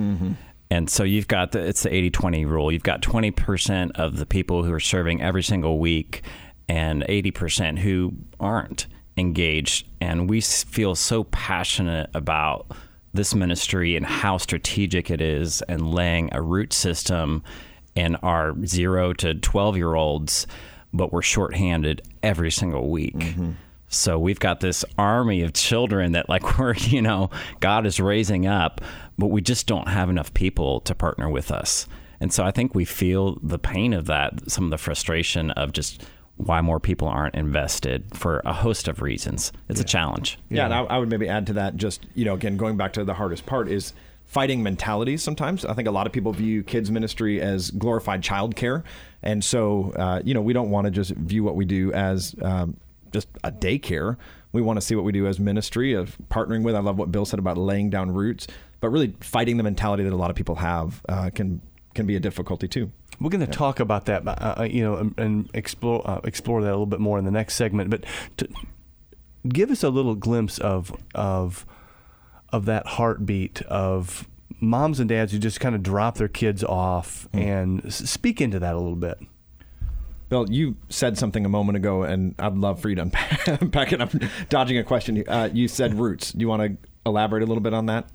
And 0.71 0.89
so 0.89 1.03
you've 1.03 1.27
got 1.27 1.51
the 1.51 1.59
it's 1.59 1.83
the 1.83 1.89
80-20 1.89 2.47
rule. 2.47 2.71
You've 2.71 2.83
got 2.83 3.01
20% 3.01 3.91
of 3.95 4.17
the 4.17 4.25
people 4.25 4.63
who 4.63 4.73
are 4.73 4.79
serving 4.79 5.21
every 5.21 5.43
single 5.43 5.79
week 5.79 6.23
and 6.67 7.03
80% 7.03 7.79
who 7.79 8.13
aren't 8.39 8.87
engaged. 9.17 9.87
And 10.01 10.29
we 10.29 10.41
feel 10.41 10.95
so 10.95 11.25
passionate 11.25 12.09
about 12.13 12.71
this 13.13 13.33
ministry 13.33 13.95
and 13.95 14.05
how 14.05 14.37
strategic 14.37 15.09
it 15.09 15.21
is 15.21 15.61
and 15.63 15.93
laying 15.93 16.29
a 16.33 16.41
root 16.41 16.73
system 16.73 17.43
in 17.95 18.15
our 18.17 18.53
0 18.65 19.13
to 19.13 19.35
12 19.35 19.77
year 19.77 19.95
olds, 19.95 20.47
but 20.93 21.13
we're 21.13 21.21
shorthanded 21.21 22.01
every 22.21 22.51
single 22.51 22.89
week. 22.89 23.15
Mm-hmm. 23.15 23.51
So 23.87 24.17
we've 24.19 24.39
got 24.39 24.59
this 24.59 24.83
army 24.97 25.41
of 25.41 25.53
children 25.53 26.13
that, 26.13 26.29
like, 26.29 26.57
we're, 26.59 26.75
you 26.75 27.01
know, 27.01 27.29
God 27.59 27.85
is 27.85 27.99
raising 27.99 28.47
up, 28.47 28.81
but 29.17 29.27
we 29.27 29.41
just 29.41 29.67
don't 29.67 29.87
have 29.87 30.09
enough 30.09 30.33
people 30.33 30.81
to 30.81 30.95
partner 30.95 31.29
with 31.29 31.51
us. 31.51 31.87
And 32.19 32.33
so 32.33 32.43
I 32.43 32.51
think 32.51 32.73
we 32.73 32.85
feel 32.85 33.37
the 33.43 33.59
pain 33.59 33.93
of 33.93 34.05
that, 34.05 34.49
some 34.49 34.65
of 34.65 34.71
the 34.71 34.77
frustration 34.77 35.51
of 35.51 35.73
just 35.73 36.03
why 36.37 36.59
more 36.61 36.79
people 36.79 37.07
aren't 37.07 37.35
invested 37.35 38.03
for 38.13 38.41
a 38.45 38.53
host 38.53 38.87
of 38.87 39.01
reasons. 39.01 39.51
It's 39.69 39.79
a 39.79 39.85
challenge. 39.85 40.37
Yeah, 40.49 40.65
and 40.65 40.73
I, 40.73 40.83
I 40.83 40.97
would 40.97 41.09
maybe 41.09 41.29
add 41.29 41.47
to 41.47 41.53
that 41.53 41.77
just, 41.77 42.05
you 42.13 42.25
know, 42.25 42.33
again, 42.33 42.57
going 42.57 42.75
back 42.77 42.93
to 42.93 43.05
the 43.05 43.13
hardest 43.13 43.45
part 43.45 43.69
is 43.69 43.93
fighting 44.25 44.61
mentalities 44.61 45.23
sometimes. 45.23 45.63
I 45.63 45.73
think 45.73 45.87
a 45.87 45.91
lot 45.91 46.07
of 46.07 46.13
people 46.13 46.33
view 46.33 46.63
kids 46.63 46.91
ministry 46.91 47.41
as 47.41 47.71
glorified 47.71 48.21
childcare. 48.21 48.83
And 49.23 49.43
so, 49.43 49.91
uh, 49.95 50.21
you 50.25 50.33
know, 50.33 50.41
we 50.41 50.51
don't 50.51 50.71
want 50.71 50.85
to 50.85 50.91
just 50.91 51.11
view 51.11 51.43
what 51.43 51.55
we 51.55 51.63
do 51.63 51.93
as 51.93 52.35
um, 52.41 52.75
just 53.15 53.29
a 53.43 53.51
daycare. 53.51 54.17
We 54.51 54.61
want 54.61 54.77
to 54.77 54.81
see 54.81 54.93
what 54.93 55.05
we 55.05 55.13
do 55.13 55.25
as 55.25 55.39
ministry 55.39 55.93
of 55.93 56.17
partnering 56.29 56.63
with. 56.63 56.75
I 56.75 56.79
love 56.79 56.97
what 56.97 57.11
Bill 57.11 57.25
said 57.25 57.39
about 57.39 57.57
laying 57.57 57.89
down 57.89 58.11
roots, 58.11 58.45
but 58.81 58.89
really 58.89 59.15
fighting 59.21 59.55
the 59.57 59.63
mentality 59.63 60.03
that 60.03 60.13
a 60.13 60.17
lot 60.17 60.29
of 60.29 60.35
people 60.35 60.55
have 60.55 61.01
uh, 61.07 61.29
can 61.33 61.61
can 61.93 62.05
be 62.05 62.17
a 62.17 62.19
difficulty 62.19 62.67
too. 62.67 62.91
We're 63.21 63.29
going 63.29 63.45
to 63.45 63.51
talk 63.51 63.79
about 63.79 64.05
that, 64.05 64.27
uh, 64.27 64.55
uh, 64.59 64.67
you 64.69 64.83
know, 64.83 64.97
and, 64.97 65.17
and 65.17 65.49
explore 65.53 66.01
uh, 66.05 66.19
explore 66.25 66.61
that 66.61 66.67
a 66.67 66.71
little 66.71 66.85
bit 66.85 66.99
more 66.99 67.17
in 67.17 67.23
the 67.23 67.31
next 67.31 67.55
segment. 67.55 67.89
But 67.89 68.03
to, 68.37 68.49
give 69.47 69.71
us 69.71 69.81
a 69.81 69.89
little 69.89 70.15
glimpse 70.15 70.57
of 70.59 70.93
of 71.15 71.65
of 72.49 72.65
that 72.65 72.85
heartbeat 72.85 73.61
of 73.63 74.27
moms 74.59 74.99
and 74.99 75.07
dads 75.07 75.31
who 75.31 75.39
just 75.39 75.59
kind 75.59 75.75
of 75.75 75.83
drop 75.83 76.17
their 76.17 76.27
kids 76.27 76.63
off 76.63 77.27
and 77.33 77.93
speak 77.93 78.41
into 78.41 78.59
that 78.59 78.73
a 78.73 78.77
little 78.77 78.95
bit. 78.95 79.17
Bill, 80.29 80.49
you 80.49 80.75
said 80.89 81.17
something 81.17 81.45
a 81.45 81.49
moment 81.49 81.77
ago, 81.77 82.03
and 82.03 82.35
I'd 82.39 82.55
love 82.57 82.79
for 82.79 82.89
you 82.89 82.95
to 82.95 83.01
unpack, 83.61 83.93
it. 83.93 84.01
I'm 84.01 84.29
dodging 84.49 84.77
a 84.77 84.83
question. 84.83 85.23
Uh, 85.27 85.49
you 85.53 85.67
said 85.67 85.93
roots. 85.93 86.31
Do 86.31 86.39
you 86.39 86.47
want 86.47 86.61
to 86.63 86.89
elaborate 87.05 87.43
a 87.43 87.45
little 87.45 87.61
bit 87.61 87.73
on 87.73 87.85
that? 87.87 88.09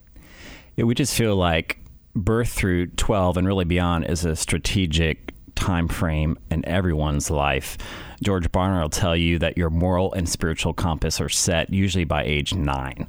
Yeah, 0.76 0.84
we 0.84 0.94
just 0.94 1.14
feel 1.14 1.36
like 1.36 1.78
birth 2.14 2.48
through 2.48 2.86
12 2.88 3.36
and 3.36 3.46
really 3.46 3.64
beyond 3.64 4.06
is 4.06 4.24
a 4.24 4.34
strategic 4.34 5.34
time 5.54 5.88
frame 5.88 6.38
in 6.50 6.66
everyone's 6.66 7.30
life. 7.30 7.78
George 8.22 8.50
Barna 8.50 8.82
will 8.82 8.88
tell 8.88 9.16
you 9.16 9.38
that 9.38 9.56
your 9.56 9.70
moral 9.70 10.12
and 10.14 10.28
spiritual 10.28 10.72
compass 10.72 11.20
are 11.20 11.28
set 11.28 11.70
usually 11.70 12.04
by 12.04 12.24
age 12.24 12.54
nine. 12.54 13.06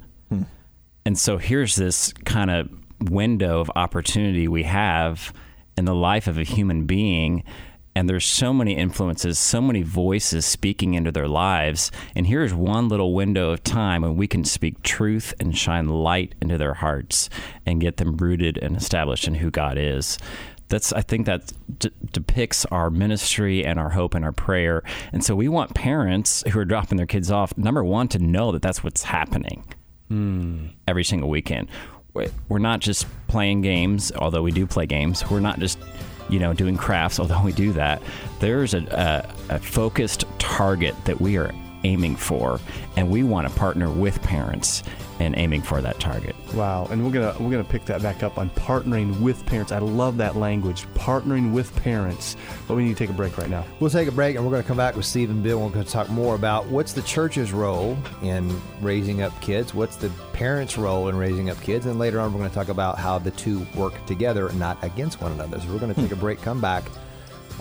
And 1.04 1.18
so 1.18 1.38
here's 1.38 1.76
this 1.76 2.12
kind 2.24 2.50
of 2.50 2.68
window 3.10 3.60
of 3.60 3.70
opportunity 3.74 4.46
we 4.46 4.62
have 4.62 5.32
in 5.76 5.84
the 5.84 5.94
life 5.94 6.26
of 6.26 6.38
a 6.38 6.44
human 6.44 6.86
being. 6.86 7.42
And 7.94 8.08
there's 8.08 8.24
so 8.24 8.52
many 8.52 8.76
influences, 8.76 9.38
so 9.38 9.60
many 9.60 9.82
voices 9.82 10.46
speaking 10.46 10.94
into 10.94 11.12
their 11.12 11.28
lives. 11.28 11.90
And 12.14 12.26
here's 12.26 12.54
one 12.54 12.88
little 12.88 13.14
window 13.14 13.50
of 13.50 13.62
time 13.62 14.02
when 14.02 14.16
we 14.16 14.26
can 14.26 14.44
speak 14.44 14.82
truth 14.82 15.34
and 15.38 15.56
shine 15.56 15.88
light 15.88 16.34
into 16.40 16.56
their 16.56 16.74
hearts 16.74 17.28
and 17.66 17.80
get 17.80 17.98
them 17.98 18.16
rooted 18.16 18.58
and 18.58 18.76
established 18.76 19.28
in 19.28 19.34
who 19.34 19.50
God 19.50 19.76
is. 19.76 20.18
That's 20.68 20.90
I 20.94 21.02
think 21.02 21.26
that 21.26 21.52
d- 21.78 21.90
depicts 22.12 22.64
our 22.66 22.88
ministry 22.88 23.62
and 23.62 23.78
our 23.78 23.90
hope 23.90 24.14
and 24.14 24.24
our 24.24 24.32
prayer. 24.32 24.82
And 25.12 25.22
so 25.22 25.36
we 25.36 25.48
want 25.48 25.74
parents 25.74 26.42
who 26.48 26.58
are 26.58 26.64
dropping 26.64 26.96
their 26.96 27.06
kids 27.06 27.30
off, 27.30 27.56
number 27.58 27.84
one, 27.84 28.08
to 28.08 28.18
know 28.18 28.52
that 28.52 28.62
that's 28.62 28.82
what's 28.82 29.02
happening 29.02 29.64
hmm. 30.08 30.68
every 30.88 31.04
single 31.04 31.28
weekend. 31.28 31.68
We're 32.48 32.58
not 32.58 32.80
just 32.80 33.06
playing 33.28 33.62
games, 33.62 34.12
although 34.16 34.42
we 34.42 34.50
do 34.50 34.66
play 34.66 34.86
games. 34.86 35.28
We're 35.30 35.40
not 35.40 35.58
just, 35.58 35.78
you 36.28 36.38
know, 36.38 36.52
doing 36.52 36.76
crafts, 36.76 37.20
although 37.20 37.42
we 37.42 37.52
do 37.52 37.72
that. 37.72 38.02
There's 38.40 38.74
a, 38.74 39.26
a, 39.50 39.54
a 39.56 39.58
focused 39.58 40.24
target 40.38 40.94
that 41.04 41.20
we 41.20 41.36
are 41.36 41.52
aiming 41.84 42.16
for, 42.16 42.60
and 42.96 43.10
we 43.10 43.22
want 43.22 43.48
to 43.48 43.54
partner 43.54 43.90
with 43.90 44.22
parents 44.22 44.82
in 45.22 45.38
aiming 45.38 45.62
for 45.62 45.80
that 45.80 45.98
target. 46.00 46.34
Wow, 46.54 46.86
and 46.90 47.04
we're 47.04 47.12
gonna 47.12 47.34
we're 47.40 47.50
gonna 47.50 47.64
pick 47.64 47.84
that 47.86 48.02
back 48.02 48.22
up 48.22 48.38
on 48.38 48.50
partnering 48.50 49.20
with 49.20 49.44
parents. 49.46 49.72
I 49.72 49.78
love 49.78 50.16
that 50.18 50.36
language, 50.36 50.86
partnering 50.94 51.52
with 51.52 51.74
parents. 51.76 52.36
But 52.66 52.76
we 52.76 52.84
need 52.84 52.96
to 52.96 52.98
take 52.98 53.10
a 53.10 53.16
break 53.16 53.38
right 53.38 53.48
now. 53.48 53.64
We'll 53.80 53.90
take 53.90 54.08
a 54.08 54.12
break 54.12 54.36
and 54.36 54.44
we're 54.44 54.50
going 54.50 54.62
to 54.62 54.68
come 54.68 54.76
back 54.76 54.96
with 54.96 55.06
Steve 55.06 55.30
and 55.30 55.42
Bill. 55.42 55.60
We're 55.60 55.70
going 55.70 55.84
to 55.84 55.90
talk 55.90 56.08
more 56.08 56.34
about 56.34 56.66
what's 56.66 56.92
the 56.92 57.02
church's 57.02 57.52
role 57.52 57.96
in 58.22 58.60
raising 58.80 59.22
up 59.22 59.38
kids, 59.40 59.74
what's 59.74 59.96
the 59.96 60.10
parents' 60.32 60.78
role 60.78 61.08
in 61.08 61.16
raising 61.16 61.50
up 61.50 61.60
kids, 61.60 61.86
and 61.86 61.98
later 61.98 62.20
on 62.20 62.32
we're 62.32 62.38
going 62.38 62.50
to 62.50 62.54
talk 62.54 62.68
about 62.68 62.98
how 62.98 63.18
the 63.18 63.30
two 63.32 63.66
work 63.74 64.04
together, 64.06 64.50
not 64.52 64.82
against 64.82 65.20
one 65.20 65.32
another. 65.32 65.60
So 65.60 65.68
we're 65.72 65.78
going 65.78 65.94
to 65.94 66.00
take 66.00 66.12
a 66.12 66.14
hmm. 66.14 66.20
break, 66.20 66.40
come 66.40 66.60
back 66.60 66.84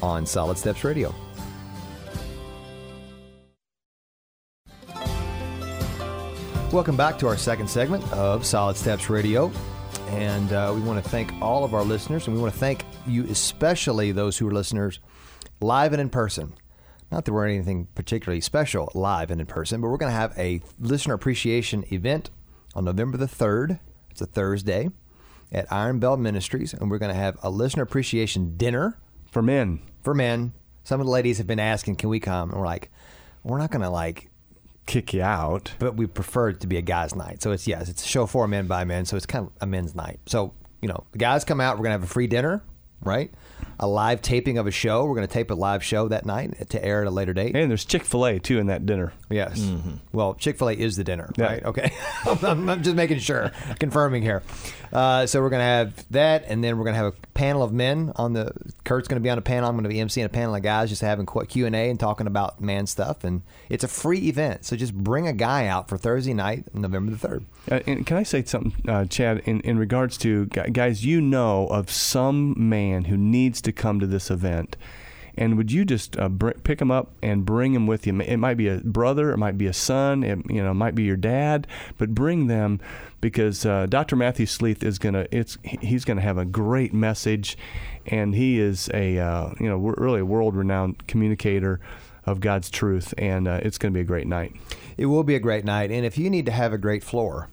on 0.01 0.25
Solid 0.25 0.58
Steps 0.58 0.84
Radio. 0.84 1.13
Welcome 6.71 6.95
back 6.95 7.19
to 7.19 7.27
our 7.27 7.35
second 7.35 7.69
segment 7.69 8.09
of 8.13 8.45
Solid 8.45 8.77
Steps 8.77 9.09
Radio. 9.09 9.51
And 10.07 10.53
uh, 10.53 10.71
we 10.73 10.79
want 10.79 11.03
to 11.03 11.09
thank 11.09 11.33
all 11.41 11.65
of 11.65 11.73
our 11.73 11.83
listeners, 11.83 12.27
and 12.27 12.33
we 12.33 12.41
want 12.41 12.53
to 12.53 12.59
thank 12.59 12.85
you, 13.05 13.25
especially 13.25 14.13
those 14.13 14.37
who 14.37 14.47
are 14.47 14.53
listeners 14.53 15.01
live 15.59 15.91
and 15.91 16.01
in 16.01 16.09
person. 16.09 16.53
Not 17.11 17.25
that 17.25 17.33
we're 17.33 17.45
anything 17.45 17.89
particularly 17.93 18.39
special 18.39 18.89
live 18.95 19.31
and 19.31 19.41
in 19.41 19.47
person, 19.47 19.81
but 19.81 19.89
we're 19.89 19.97
going 19.97 20.13
to 20.13 20.17
have 20.17 20.33
a 20.37 20.61
listener 20.79 21.13
appreciation 21.13 21.83
event 21.91 22.29
on 22.73 22.85
November 22.85 23.17
the 23.17 23.25
3rd. 23.25 23.81
It's 24.09 24.21
a 24.21 24.25
Thursday 24.25 24.91
at 25.51 25.69
Iron 25.73 25.99
Bell 25.99 26.15
Ministries, 26.15 26.73
and 26.73 26.89
we're 26.89 26.99
going 26.99 27.13
to 27.13 27.19
have 27.19 27.37
a 27.43 27.49
listener 27.49 27.83
appreciation 27.83 28.55
dinner 28.55 28.97
For 29.29 29.41
men, 29.41 29.81
for 30.03 30.13
men. 30.13 30.53
Some 30.85 31.01
of 31.01 31.05
the 31.05 31.11
ladies 31.11 31.37
have 31.37 31.47
been 31.47 31.59
asking, 31.59 31.97
can 31.97 32.07
we 32.07 32.21
come? 32.21 32.49
And 32.49 32.57
we're 32.57 32.65
like, 32.65 32.89
we're 33.43 33.57
not 33.57 33.71
going 33.71 33.81
to 33.81 33.89
like 33.89 34.30
kick 34.91 35.13
you 35.13 35.24
out. 35.24 35.71
but 35.79 35.95
we 35.95 36.05
prefer 36.05 36.50
it 36.50 36.60
to 36.60 36.67
be 36.67 36.77
a 36.77 36.81
guys' 36.81 37.15
night. 37.15 37.41
So 37.41 37.51
it's 37.51 37.65
yes, 37.65 37.88
it's 37.88 38.03
a 38.03 38.07
show 38.07 38.25
for 38.25 38.48
men 38.48 38.67
by 38.67 38.83
men. 38.83 39.05
So 39.05 39.15
it's 39.15 39.25
kind 39.25 39.48
of 39.48 39.53
a 39.62 39.65
men's 39.65 39.95
night. 39.95 40.19
So 40.25 40.53
you 40.81 40.89
know, 40.89 41.05
the 41.12 41.17
guys 41.17 41.45
come 41.45 41.62
out. 41.62 41.77
We're 41.77 41.83
gonna 41.83 41.93
have 41.93 42.03
a 42.03 42.07
free 42.07 42.27
dinner, 42.27 42.63
right? 43.01 43.31
A 43.79 43.88
live 43.88 44.21
taping 44.21 44.57
of 44.57 44.67
a 44.67 44.71
show. 44.71 45.05
We're 45.05 45.15
gonna 45.15 45.27
tape 45.27 45.50
a 45.50 45.55
live 45.55 45.83
show 45.83 46.07
that 46.10 46.25
night 46.25 46.69
to 46.69 46.83
air 46.83 47.01
at 47.01 47.07
a 47.07 47.12
later 47.12 47.33
date. 47.33 47.55
And 47.55 47.69
there's 47.69 47.86
Chick 47.86 48.03
Fil 48.03 48.25
A 48.25 48.39
too 48.39 48.60
in 48.60 48.67
that 48.67 48.86
dinner. 48.86 49.13
Yes. 49.31 49.71
Well, 50.11 50.33
Chick 50.35 50.57
Fil 50.57 50.69
A 50.69 50.73
is 50.73 50.95
the 50.97 51.03
dinner, 51.03 51.31
Yeah. 51.38 51.45
right? 51.45 51.63
Okay. 51.65 51.93
I'm, 52.43 52.69
I'm 52.69 52.83
just 52.83 52.95
making 52.95 53.19
sure, 53.19 53.51
confirming 53.79 54.21
here. 54.23 54.43
Uh, 54.93 55.25
so 55.25 55.41
we're 55.41 55.50
gonna 55.50 55.63
have 55.63 56.05
that, 56.11 56.43
and 56.47 56.61
then 56.63 56.77
we're 56.77 56.83
gonna 56.83 56.97
have 56.97 57.13
a 57.13 57.27
panel 57.33 57.63
of 57.63 57.71
men 57.71 58.11
on 58.17 58.33
the. 58.33 58.51
Kurt's 58.83 59.07
gonna 59.07 59.21
be 59.21 59.29
on 59.29 59.38
a 59.38 59.41
panel. 59.41 59.69
I'm 59.69 59.75
gonna 59.77 59.88
be 59.89 59.95
emceeing 59.95 60.25
a 60.25 60.29
panel 60.29 60.53
of 60.53 60.61
guys, 60.63 60.89
just 60.89 61.01
having 61.01 61.25
Q 61.25 61.65
and 61.65 61.75
A 61.75 61.89
and 61.89 61.97
talking 62.00 62.27
about 62.27 62.59
man 62.59 62.85
stuff. 62.88 63.23
And 63.23 63.41
it's 63.69 63.83
a 63.85 63.88
free 63.88 64.27
event, 64.27 64.65
so 64.65 64.75
just 64.75 64.93
bring 64.93 65.27
a 65.27 65.33
guy 65.33 65.67
out 65.67 65.88
for 65.88 65.97
Thursday 65.97 66.33
night, 66.33 66.65
November 66.75 67.11
the 67.11 67.17
third. 67.17 67.45
Uh, 67.71 67.79
and 67.88 68.05
can 68.05 68.17
I 68.17 68.23
say 68.23 68.43
something, 68.43 68.73
uh, 68.89 69.05
Chad, 69.05 69.39
in, 69.45 69.61
in 69.61 69.79
regards 69.79 70.17
to 70.19 70.47
guys, 70.47 71.05
you 71.05 71.21
know 71.21 71.67
of 71.67 71.89
some 71.89 72.53
man 72.57 73.05
who 73.05 73.15
needs 73.15 73.61
to 73.61 73.71
come 73.71 74.00
to 74.01 74.07
this 74.07 74.29
event. 74.29 74.75
And 75.38 75.57
would 75.57 75.71
you 75.71 75.85
just 75.85 76.17
uh, 76.19 76.29
br- 76.29 76.51
pick 76.63 76.79
them 76.79 76.91
up 76.91 77.11
and 77.21 77.45
bring 77.45 77.73
them 77.73 77.88
with 77.88 78.05
you? 78.05 78.19
It 78.21 78.38
might 78.38 78.57
be 78.57 78.67
a 78.67 78.77
brother, 78.77 79.31
it 79.31 79.38
might 79.38 79.57
be 79.57 79.67
a 79.67 79.73
son, 79.73 80.23
it 80.23 80.39
you 80.50 80.63
know, 80.63 80.73
might 80.73 80.95
be 80.95 81.03
your 81.03 81.17
dad, 81.17 81.67
but 81.97 82.13
bring 82.13 82.47
them 82.47 82.79
because 83.21 83.65
uh, 83.65 83.85
Dr. 83.85 84.15
Matthew 84.15 84.45
Sleeth 84.45 84.83
is 84.83 85.00
gonna 85.00 85.27
it's 85.31 85.57
he's 85.63 86.03
gonna 86.03 86.21
have 86.21 86.38
a 86.38 86.45
great 86.45 86.93
message, 86.93 87.57
and 88.07 88.35
he 88.35 88.59
is 88.59 88.89
a 88.93 89.19
uh, 89.19 89.51
you 89.59 89.69
know 89.69 89.77
really 89.77 90.19
a 90.19 90.25
world 90.25 90.55
renowned 90.55 91.07
communicator 91.07 91.79
of 92.25 92.39
God's 92.39 92.69
truth, 92.69 93.13
and 93.17 93.47
uh, 93.47 93.59
it's 93.63 93.77
gonna 93.77 93.93
be 93.93 94.01
a 94.01 94.05
great 94.05 94.27
night. 94.27 94.55
It 94.97 95.05
will 95.05 95.23
be 95.23 95.35
a 95.35 95.39
great 95.39 95.65
night, 95.65 95.91
and 95.91 96.05
if 96.05 96.17
you 96.17 96.29
need 96.29 96.45
to 96.47 96.51
have 96.51 96.73
a 96.73 96.77
great 96.77 97.03
floor, 97.03 97.50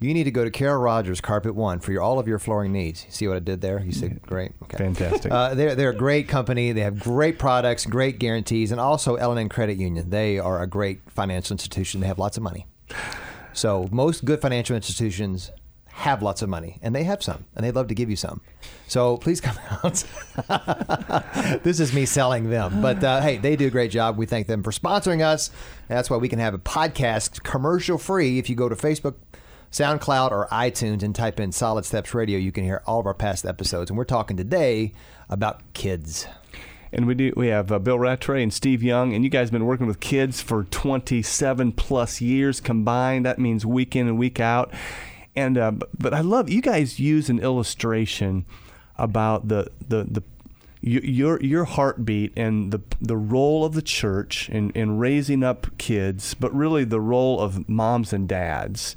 you 0.00 0.12
need 0.12 0.24
to 0.24 0.30
go 0.30 0.44
to 0.44 0.50
Carol 0.50 0.82
Rogers 0.82 1.20
Carpet 1.20 1.54
One 1.54 1.80
for 1.80 1.92
your 1.92 2.02
all 2.02 2.18
of 2.18 2.28
your 2.28 2.38
flooring 2.38 2.72
needs. 2.72 3.06
See 3.08 3.26
what 3.26 3.36
I 3.36 3.40
did 3.40 3.62
there? 3.62 3.80
You 3.80 3.92
said 3.92 4.20
great. 4.22 4.52
Okay. 4.64 4.76
Fantastic. 4.76 5.32
Uh, 5.32 5.54
they're 5.54 5.74
they're 5.74 5.90
a 5.90 5.96
great 5.96 6.28
company. 6.28 6.72
They 6.72 6.82
have 6.82 7.00
great 7.00 7.38
products, 7.38 7.86
great 7.86 8.18
guarantees, 8.18 8.70
and 8.72 8.80
also 8.80 9.14
L&N 9.16 9.48
Credit 9.48 9.78
Union. 9.78 10.10
They 10.10 10.38
are 10.38 10.60
a 10.60 10.66
great 10.66 11.00
financial 11.10 11.54
institution. 11.54 12.00
They 12.00 12.06
have 12.08 12.18
lots 12.18 12.36
of 12.36 12.42
money. 12.42 12.66
So 13.54 13.88
most 13.90 14.26
good 14.26 14.42
financial 14.42 14.76
institutions 14.76 15.50
have 15.88 16.22
lots 16.22 16.42
of 16.42 16.48
money, 16.50 16.78
and 16.82 16.94
they 16.94 17.04
have 17.04 17.22
some, 17.22 17.46
and 17.54 17.64
they'd 17.64 17.74
love 17.74 17.88
to 17.88 17.94
give 17.94 18.10
you 18.10 18.16
some. 18.16 18.42
So 18.86 19.16
please 19.16 19.40
come 19.40 19.56
out. 19.82 20.04
this 21.62 21.80
is 21.80 21.94
me 21.94 22.04
selling 22.04 22.50
them, 22.50 22.82
but 22.82 23.02
uh, 23.02 23.22
hey, 23.22 23.38
they 23.38 23.56
do 23.56 23.68
a 23.68 23.70
great 23.70 23.90
job. 23.90 24.18
We 24.18 24.26
thank 24.26 24.46
them 24.46 24.62
for 24.62 24.72
sponsoring 24.72 25.24
us. 25.24 25.50
That's 25.88 26.10
why 26.10 26.18
we 26.18 26.28
can 26.28 26.38
have 26.38 26.52
a 26.52 26.58
podcast 26.58 27.44
commercial 27.44 27.96
free. 27.96 28.38
If 28.38 28.50
you 28.50 28.56
go 28.56 28.68
to 28.68 28.76
Facebook, 28.76 29.14
SoundCloud, 29.70 30.30
or 30.30 30.48
iTunes 30.48 31.02
and 31.02 31.14
type 31.14 31.40
in 31.40 31.52
Solid 31.52 31.84
Steps 31.84 32.14
Radio, 32.14 32.38
you 32.38 32.52
can 32.52 32.64
hear 32.64 32.82
all 32.86 33.00
of 33.00 33.06
our 33.06 33.14
past 33.14 33.44
episodes. 33.44 33.90
And 33.90 33.98
we're 33.98 34.04
talking 34.04 34.36
today 34.36 34.92
about 35.28 35.60
kids. 35.72 36.26
And 36.92 37.06
we 37.06 37.14
do. 37.14 37.32
We 37.36 37.48
have 37.48 37.72
uh, 37.72 37.78
Bill 37.78 37.98
Rattray 37.98 38.42
and 38.42 38.52
Steve 38.52 38.82
Young, 38.82 39.12
and 39.12 39.24
you 39.24 39.30
guys 39.30 39.48
have 39.48 39.52
been 39.52 39.66
working 39.66 39.86
with 39.86 40.00
kids 40.00 40.40
for 40.40 40.64
27 40.64 41.72
plus 41.72 42.20
years 42.20 42.60
combined. 42.60 43.26
That 43.26 43.38
means 43.38 43.66
week 43.66 43.96
in 43.96 44.06
and 44.06 44.18
week 44.18 44.40
out. 44.40 44.72
And 45.34 45.58
uh, 45.58 45.72
but 45.98 46.14
I 46.14 46.20
love 46.20 46.48
you 46.48 46.62
guys 46.62 46.98
use 46.98 47.28
an 47.28 47.40
illustration 47.40 48.46
about 48.96 49.48
the 49.48 49.70
the 49.86 50.04
the 50.04 50.22
your 50.80 51.40
your 51.42 51.64
heartbeat 51.64 52.32
and 52.36 52.72
the 52.72 52.80
the 53.00 53.16
role 53.16 53.64
of 53.64 53.74
the 53.74 53.82
church 53.82 54.48
in, 54.48 54.70
in 54.70 54.98
raising 54.98 55.42
up 55.42 55.76
kids, 55.78 56.34
but 56.34 56.54
really 56.54 56.84
the 56.84 57.00
role 57.00 57.40
of 57.40 57.68
moms 57.68 58.12
and 58.12 58.28
dads. 58.28 58.96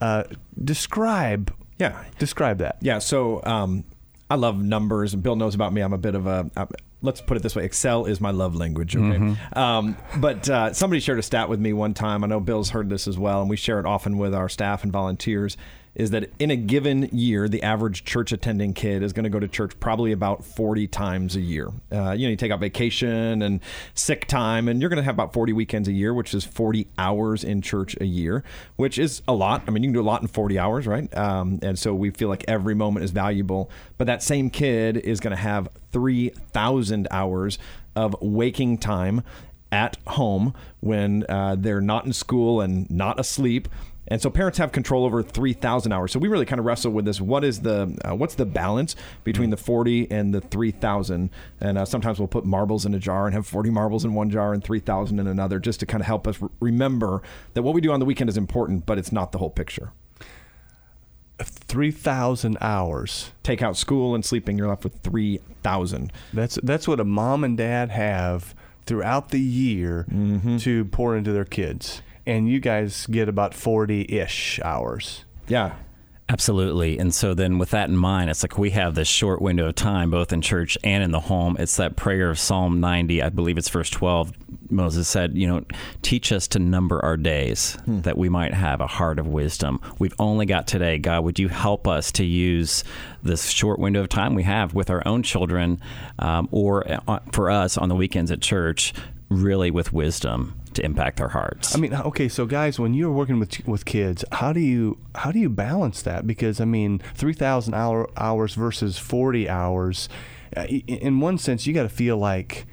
Uh, 0.00 0.24
describe 0.62 1.52
Yeah. 1.78 2.02
describe 2.18 2.58
that. 2.58 2.76
Yeah, 2.80 2.98
so 2.98 3.42
um, 3.44 3.84
I 4.30 4.34
love 4.34 4.60
numbers, 4.62 5.14
and 5.14 5.22
Bill 5.22 5.36
knows 5.36 5.54
about 5.54 5.72
me. 5.72 5.80
I'm 5.80 5.92
a 5.92 5.98
bit 5.98 6.14
of 6.14 6.26
a. 6.26 6.50
Uh, 6.56 6.66
let's 7.02 7.20
put 7.20 7.36
it 7.36 7.42
this 7.42 7.54
way: 7.54 7.64
Excel 7.64 8.06
is 8.06 8.20
my 8.20 8.30
love 8.30 8.54
language. 8.56 8.96
Okay, 8.96 9.36
um, 9.54 9.96
but 10.18 10.48
uh, 10.48 10.72
somebody 10.72 11.00
shared 11.00 11.18
a 11.18 11.22
stat 11.22 11.48
with 11.48 11.60
me 11.60 11.72
one 11.72 11.94
time. 11.94 12.24
I 12.24 12.26
know 12.26 12.40
Bill's 12.40 12.70
heard 12.70 12.88
this 12.88 13.06
as 13.06 13.18
well, 13.18 13.40
and 13.40 13.48
we 13.50 13.56
share 13.56 13.78
it 13.80 13.86
often 13.86 14.18
with 14.18 14.34
our 14.34 14.48
staff 14.48 14.82
and 14.82 14.92
volunteers. 14.92 15.56
Is 15.96 16.10
that 16.10 16.30
in 16.38 16.50
a 16.50 16.56
given 16.56 17.08
year, 17.10 17.48
the 17.48 17.62
average 17.62 18.04
church 18.04 18.30
attending 18.30 18.74
kid 18.74 19.02
is 19.02 19.14
going 19.14 19.24
to 19.24 19.30
go 19.30 19.40
to 19.40 19.48
church 19.48 19.80
probably 19.80 20.12
about 20.12 20.44
40 20.44 20.86
times 20.88 21.36
a 21.36 21.40
year. 21.40 21.70
Uh, 21.90 22.12
you 22.12 22.26
know, 22.26 22.30
you 22.30 22.36
take 22.36 22.52
out 22.52 22.60
vacation 22.60 23.40
and 23.40 23.60
sick 23.94 24.26
time, 24.26 24.68
and 24.68 24.80
you're 24.80 24.90
going 24.90 24.98
to 24.98 25.02
have 25.02 25.14
about 25.14 25.32
40 25.32 25.54
weekends 25.54 25.88
a 25.88 25.92
year, 25.92 26.12
which 26.12 26.34
is 26.34 26.44
40 26.44 26.86
hours 26.98 27.42
in 27.42 27.62
church 27.62 27.96
a 27.98 28.04
year, 28.04 28.44
which 28.76 28.98
is 28.98 29.22
a 29.26 29.32
lot. 29.32 29.62
I 29.66 29.70
mean, 29.70 29.82
you 29.82 29.88
can 29.88 29.94
do 29.94 30.02
a 30.02 30.02
lot 30.02 30.20
in 30.20 30.28
40 30.28 30.58
hours, 30.58 30.86
right? 30.86 31.12
Um, 31.16 31.60
and 31.62 31.78
so 31.78 31.94
we 31.94 32.10
feel 32.10 32.28
like 32.28 32.44
every 32.46 32.74
moment 32.74 33.02
is 33.04 33.10
valuable. 33.10 33.70
But 33.96 34.06
that 34.06 34.22
same 34.22 34.50
kid 34.50 34.98
is 34.98 35.18
going 35.18 35.34
to 35.34 35.42
have 35.42 35.70
3,000 35.92 37.08
hours 37.10 37.58
of 37.94 38.14
waking 38.20 38.76
time 38.78 39.22
at 39.72 39.96
home 40.06 40.54
when 40.80 41.24
uh, 41.28 41.56
they're 41.58 41.80
not 41.80 42.04
in 42.04 42.12
school 42.12 42.60
and 42.60 42.88
not 42.90 43.18
asleep 43.18 43.68
And 44.08 44.22
so 44.22 44.30
parents 44.30 44.58
have 44.58 44.70
control 44.70 45.04
over 45.04 45.22
3,000 45.22 45.92
hours. 45.92 46.12
So 46.12 46.18
we 46.20 46.28
really 46.28 46.46
kind 46.46 46.60
of 46.60 46.64
wrestle 46.64 46.92
with 46.92 47.04
this. 47.04 47.20
What 47.20 47.42
is 47.44 47.60
the 47.60 47.98
uh, 48.08 48.14
what's 48.14 48.36
the 48.36 48.46
balance 48.46 48.94
between 49.24 49.50
the 49.50 49.56
40 49.56 50.10
and 50.10 50.32
the 50.32 50.40
3,000? 50.40 51.30
And 51.60 51.78
uh, 51.78 51.84
sometimes 51.84 52.18
we'll 52.18 52.28
put 52.28 52.44
marbles 52.44 52.86
in 52.86 52.94
a 52.94 52.98
jar 53.00 53.26
and 53.26 53.34
have 53.34 53.46
40 53.46 53.70
marbles 53.70 54.04
in 54.04 54.14
one 54.14 54.30
jar 54.30 54.52
and 54.52 54.62
3,000 54.62 55.18
in 55.18 55.26
another, 55.26 55.58
just 55.58 55.80
to 55.80 55.86
kind 55.86 56.00
of 56.00 56.06
help 56.06 56.28
us 56.28 56.40
r- 56.40 56.50
remember 56.60 57.22
that 57.54 57.62
what 57.62 57.74
we 57.74 57.80
do 57.80 57.90
on 57.90 57.98
the 57.98 58.06
weekend 58.06 58.30
is 58.30 58.36
important, 58.36 58.86
but 58.86 58.96
it's 58.98 59.10
not 59.10 59.32
the 59.32 59.38
whole 59.38 59.50
picture. 59.50 59.92
Three 61.38 61.90
thousand 61.90 62.56
hours. 62.62 63.32
Take 63.42 63.60
out 63.60 63.76
school 63.76 64.14
and 64.14 64.24
sleeping, 64.24 64.56
you're 64.56 64.68
left 64.68 64.84
with 64.84 64.94
3,000. 65.02 66.10
That's 66.32 66.58
that's 66.62 66.88
what 66.88 66.98
a 66.98 67.04
mom 67.04 67.44
and 67.44 67.58
dad 67.58 67.90
have 67.90 68.54
throughout 68.86 69.30
the 69.30 69.40
year 69.40 70.06
to 70.60 70.84
pour 70.86 71.14
into 71.14 71.32
their 71.32 71.44
kids, 71.44 72.00
and 72.26 72.48
you 72.48 72.60
guys 72.60 73.06
get 73.06 73.28
about 73.28 73.54
forty-ish 73.54 74.60
hours. 74.62 75.24
Yeah. 75.48 75.74
Absolutely. 76.28 76.98
And 76.98 77.14
so 77.14 77.34
then 77.34 77.56
with 77.58 77.70
that 77.70 77.88
in 77.88 77.96
mind, 77.96 78.30
it's 78.30 78.42
like 78.42 78.58
we 78.58 78.70
have 78.70 78.96
this 78.96 79.06
short 79.06 79.40
window 79.40 79.68
of 79.68 79.76
time, 79.76 80.10
both 80.10 80.32
in 80.32 80.40
church 80.40 80.76
and 80.82 81.04
in 81.04 81.12
the 81.12 81.20
home. 81.20 81.56
It's 81.60 81.76
that 81.76 81.94
prayer 81.94 82.30
of 82.30 82.38
Psalm 82.38 82.80
90, 82.80 83.22
I 83.22 83.28
believe 83.28 83.56
it's 83.56 83.68
verse 83.68 83.90
12. 83.90 84.32
Moses 84.68 85.06
said, 85.06 85.36
you 85.36 85.46
know, 85.46 85.64
teach 86.02 86.32
us 86.32 86.48
to 86.48 86.58
number 86.58 87.04
our 87.04 87.16
days 87.16 87.78
that 87.86 88.18
we 88.18 88.28
might 88.28 88.52
have 88.54 88.80
a 88.80 88.88
heart 88.88 89.20
of 89.20 89.28
wisdom. 89.28 89.80
We've 90.00 90.14
only 90.18 90.46
got 90.46 90.66
today. 90.66 90.98
God, 90.98 91.22
would 91.22 91.38
you 91.38 91.46
help 91.46 91.86
us 91.86 92.10
to 92.12 92.24
use 92.24 92.82
this 93.22 93.48
short 93.48 93.78
window 93.78 94.00
of 94.00 94.08
time 94.08 94.34
we 94.34 94.42
have 94.42 94.74
with 94.74 94.90
our 94.90 95.06
own 95.06 95.22
children 95.22 95.80
um, 96.18 96.48
or 96.50 97.00
uh, 97.06 97.20
for 97.30 97.52
us 97.52 97.78
on 97.78 97.88
the 97.88 97.94
weekends 97.94 98.32
at 98.32 98.40
church, 98.40 98.92
really 99.28 99.70
with 99.70 99.92
wisdom 99.92 100.60
to 100.76 100.84
impact 100.84 101.18
their 101.18 101.28
hearts? 101.28 101.74
I 101.74 101.78
mean, 101.78 101.92
okay, 101.94 102.28
so 102.28 102.46
guys, 102.46 102.78
when 102.78 102.94
you're 102.94 103.12
working 103.12 103.38
with 103.38 103.66
with 103.68 103.84
kids, 103.84 104.24
how 104.32 104.52
do 104.52 104.60
you 104.60 104.98
how 105.14 105.32
do 105.32 105.38
you 105.38 105.48
balance 105.50 106.00
that? 106.02 106.26
Because 106.26 106.60
I 106.60 106.64
mean, 106.64 107.00
three 107.14 107.34
thousand 107.34 107.74
hour, 107.74 108.08
hours 108.16 108.54
versus 108.54 108.96
forty 108.98 109.48
hours. 109.48 110.08
uh, 110.56 110.62
In 110.86 111.20
one 111.20 111.38
sense, 111.38 111.66
you 111.66 111.74
got 111.74 111.82
to 111.82 111.88
feel 111.88 112.16
like, 112.16 112.66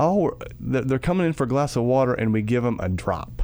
oh, 0.00 0.32
they're 0.58 0.82
they're 0.82 0.98
coming 0.98 1.26
in 1.26 1.32
for 1.34 1.44
a 1.44 1.48
glass 1.48 1.76
of 1.76 1.82
water, 1.84 2.14
and 2.14 2.32
we 2.32 2.42
give 2.42 2.62
them 2.64 2.78
a 2.80 2.88
drop. 2.88 3.42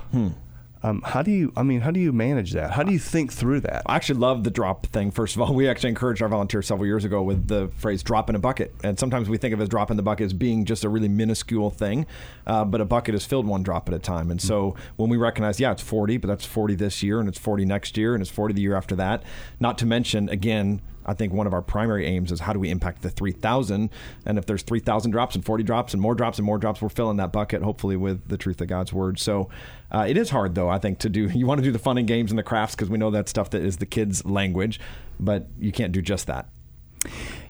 Um, 0.82 1.02
how 1.04 1.23
do 1.23 1.30
you? 1.30 1.52
I 1.56 1.62
mean, 1.62 1.80
how 1.80 1.90
do 1.90 1.99
you 1.99 2.12
manage 2.12 2.52
that? 2.52 2.70
How 2.73 2.82
do 2.82 2.92
you 2.92 2.99
think 2.99 3.32
through 3.32 3.61
that? 3.61 3.82
I 3.87 3.97
actually 3.97 4.20
love 4.20 4.44
the 4.44 4.50
drop 4.50 4.87
thing. 4.87 5.11
First 5.11 5.35
of 5.35 5.42
all, 5.42 5.52
we 5.54 5.68
actually 5.68 5.90
encouraged 5.90 6.23
our 6.23 6.28
volunteers 6.28 6.66
several 6.66 6.87
years 6.87 7.04
ago 7.04 7.23
with 7.23 7.49
the 7.49 7.68
phrase 7.76 8.02
"drop 8.02 8.30
in 8.30 8.37
a 8.37 8.38
bucket," 8.38 8.75
and 8.85 8.99
sometimes 8.99 9.28
we 9.28 9.38
think 9.38 9.52
of 9.54 9.61
as 9.61 9.68
drop 9.68 9.90
in 9.90 9.97
the 9.97 10.02
bucket 10.02 10.26
as 10.26 10.32
being 10.32 10.64
just 10.64 10.85
a 10.85 10.88
really 10.88 11.08
minuscule 11.08 11.70
thing, 11.70 12.06
uh, 12.47 12.64
but 12.64 12.80
a 12.80 12.85
bucket 12.85 13.14
is 13.14 13.25
filled 13.25 13.47
one 13.47 13.62
drop 13.62 13.88
at 13.88 13.94
a 13.94 13.99
time. 13.99 14.30
And 14.30 14.40
so 14.40 14.76
when 14.97 15.11
we 15.11 15.16
recognize, 15.16 15.58
yeah, 15.58 15.73
it's 15.73 15.82
40, 15.82 16.16
but 16.18 16.28
that's 16.28 16.44
40 16.44 16.76
this 16.76 17.02
year, 17.02 17.18
and 17.18 17.28
it's 17.28 17.38
40 17.38 17.64
next 17.64 17.97
year, 17.97 18.14
and 18.14 18.23
it's 18.23 18.30
40 18.30 18.54
the 18.54 18.62
year 18.62 18.76
after 18.76 18.94
that. 18.97 19.23
Not 19.58 19.78
to 19.78 19.87
mention, 19.87 20.28
again. 20.28 20.80
I 21.08 21.14
think 21.14 21.32
one 21.32 21.46
of 21.46 21.54
our 21.54 21.62
primary 21.62 22.06
aims 22.06 22.30
is 22.30 22.40
how 22.40 22.52
do 22.52 22.60
we 22.60 22.70
impact 22.70 23.02
the 23.02 23.10
3,000? 23.10 23.90
And 24.26 24.38
if 24.38 24.46
there's 24.46 24.62
3,000 24.62 25.10
drops 25.10 25.34
and 25.34 25.44
40 25.44 25.64
drops 25.64 25.94
and 25.94 26.02
more 26.02 26.14
drops 26.14 26.38
and 26.38 26.44
more 26.44 26.58
drops, 26.58 26.82
we're 26.82 26.90
filling 26.90 27.16
that 27.16 27.32
bucket, 27.32 27.62
hopefully, 27.62 27.96
with 27.96 28.28
the 28.28 28.36
truth 28.36 28.60
of 28.60 28.68
God's 28.68 28.92
word. 28.92 29.18
So 29.18 29.48
uh, 29.90 30.04
it 30.06 30.18
is 30.18 30.30
hard, 30.30 30.54
though, 30.54 30.68
I 30.68 30.78
think, 30.78 30.98
to 31.00 31.08
do. 31.08 31.28
You 31.38 31.46
want 31.46 31.58
to 31.60 31.64
do 31.64 31.70
the 31.70 31.78
fun 31.78 31.98
and 31.98 32.06
games 32.06 32.32
and 32.32 32.38
the 32.38 32.42
crafts 32.42 32.74
because 32.74 32.90
we 32.90 32.98
know 32.98 33.12
that 33.12 33.28
stuff 33.28 33.50
that 33.50 33.62
is 33.62 33.76
the 33.76 33.86
kids' 33.86 34.24
language, 34.24 34.80
but 35.20 35.46
you 35.58 35.70
can't 35.70 35.92
do 35.92 36.02
just 36.02 36.26
that. 36.26 36.48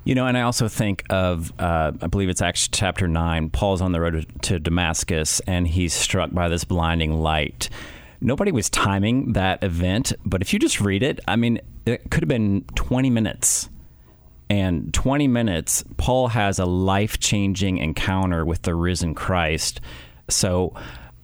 You 0.04 0.14
know, 0.14 0.26
and 0.26 0.36
I 0.36 0.42
also 0.42 0.68
think 0.68 1.04
of, 1.10 1.52
uh, 1.58 1.92
I 2.00 2.06
believe 2.06 2.28
it's 2.28 2.42
Acts 2.42 2.68
chapter 2.68 3.08
9. 3.08 3.50
Paul's 3.50 3.80
on 3.80 3.92
the 3.92 4.00
road 4.00 4.26
to 4.42 4.58
Damascus 4.58 5.40
and 5.40 5.66
he's 5.66 5.94
struck 5.94 6.32
by 6.32 6.48
this 6.48 6.64
blinding 6.64 7.20
light. 7.20 7.70
Nobody 8.20 8.50
was 8.50 8.68
timing 8.68 9.34
that 9.34 9.62
event, 9.62 10.12
but 10.24 10.42
if 10.42 10.52
you 10.52 10.58
just 10.58 10.80
read 10.80 11.02
it, 11.02 11.20
I 11.28 11.36
mean, 11.36 11.60
it 11.88 12.10
could 12.10 12.22
have 12.22 12.28
been 12.28 12.64
20 12.74 13.10
minutes. 13.10 13.68
And 14.50 14.94
20 14.94 15.28
minutes, 15.28 15.84
Paul 15.98 16.28
has 16.28 16.58
a 16.58 16.64
life 16.64 17.18
changing 17.18 17.78
encounter 17.78 18.46
with 18.46 18.62
the 18.62 18.74
risen 18.74 19.14
Christ. 19.14 19.80
So 20.30 20.74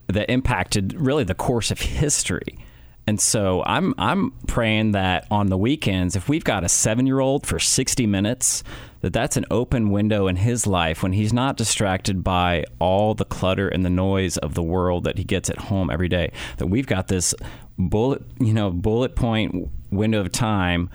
that 0.08 0.30
impacted 0.30 0.94
really 0.94 1.24
the 1.24 1.34
course 1.34 1.70
of 1.70 1.80
history. 1.80 2.58
And 3.06 3.20
so 3.20 3.62
I'm 3.66 3.94
I'm 3.98 4.30
praying 4.46 4.92
that 4.92 5.26
on 5.30 5.48
the 5.48 5.58
weekends, 5.58 6.16
if 6.16 6.28
we've 6.28 6.44
got 6.44 6.64
a 6.64 6.68
seven 6.68 7.06
year 7.06 7.20
old 7.20 7.46
for 7.46 7.58
60 7.58 8.06
minutes, 8.06 8.64
that 9.02 9.12
that's 9.12 9.36
an 9.36 9.44
open 9.50 9.90
window 9.90 10.26
in 10.26 10.36
his 10.36 10.66
life 10.66 11.02
when 11.02 11.12
he's 11.12 11.32
not 11.32 11.58
distracted 11.58 12.24
by 12.24 12.64
all 12.78 13.14
the 13.14 13.26
clutter 13.26 13.68
and 13.68 13.84
the 13.84 13.90
noise 13.90 14.38
of 14.38 14.54
the 14.54 14.62
world 14.62 15.04
that 15.04 15.18
he 15.18 15.24
gets 15.24 15.50
at 15.50 15.58
home 15.58 15.90
every 15.90 16.08
day. 16.08 16.32
That 16.56 16.68
we've 16.68 16.86
got 16.86 17.08
this 17.08 17.34
bullet 17.78 18.22
you 18.38 18.54
know 18.54 18.70
bullet 18.70 19.16
point 19.16 19.68
window 19.90 20.20
of 20.20 20.30
time 20.30 20.88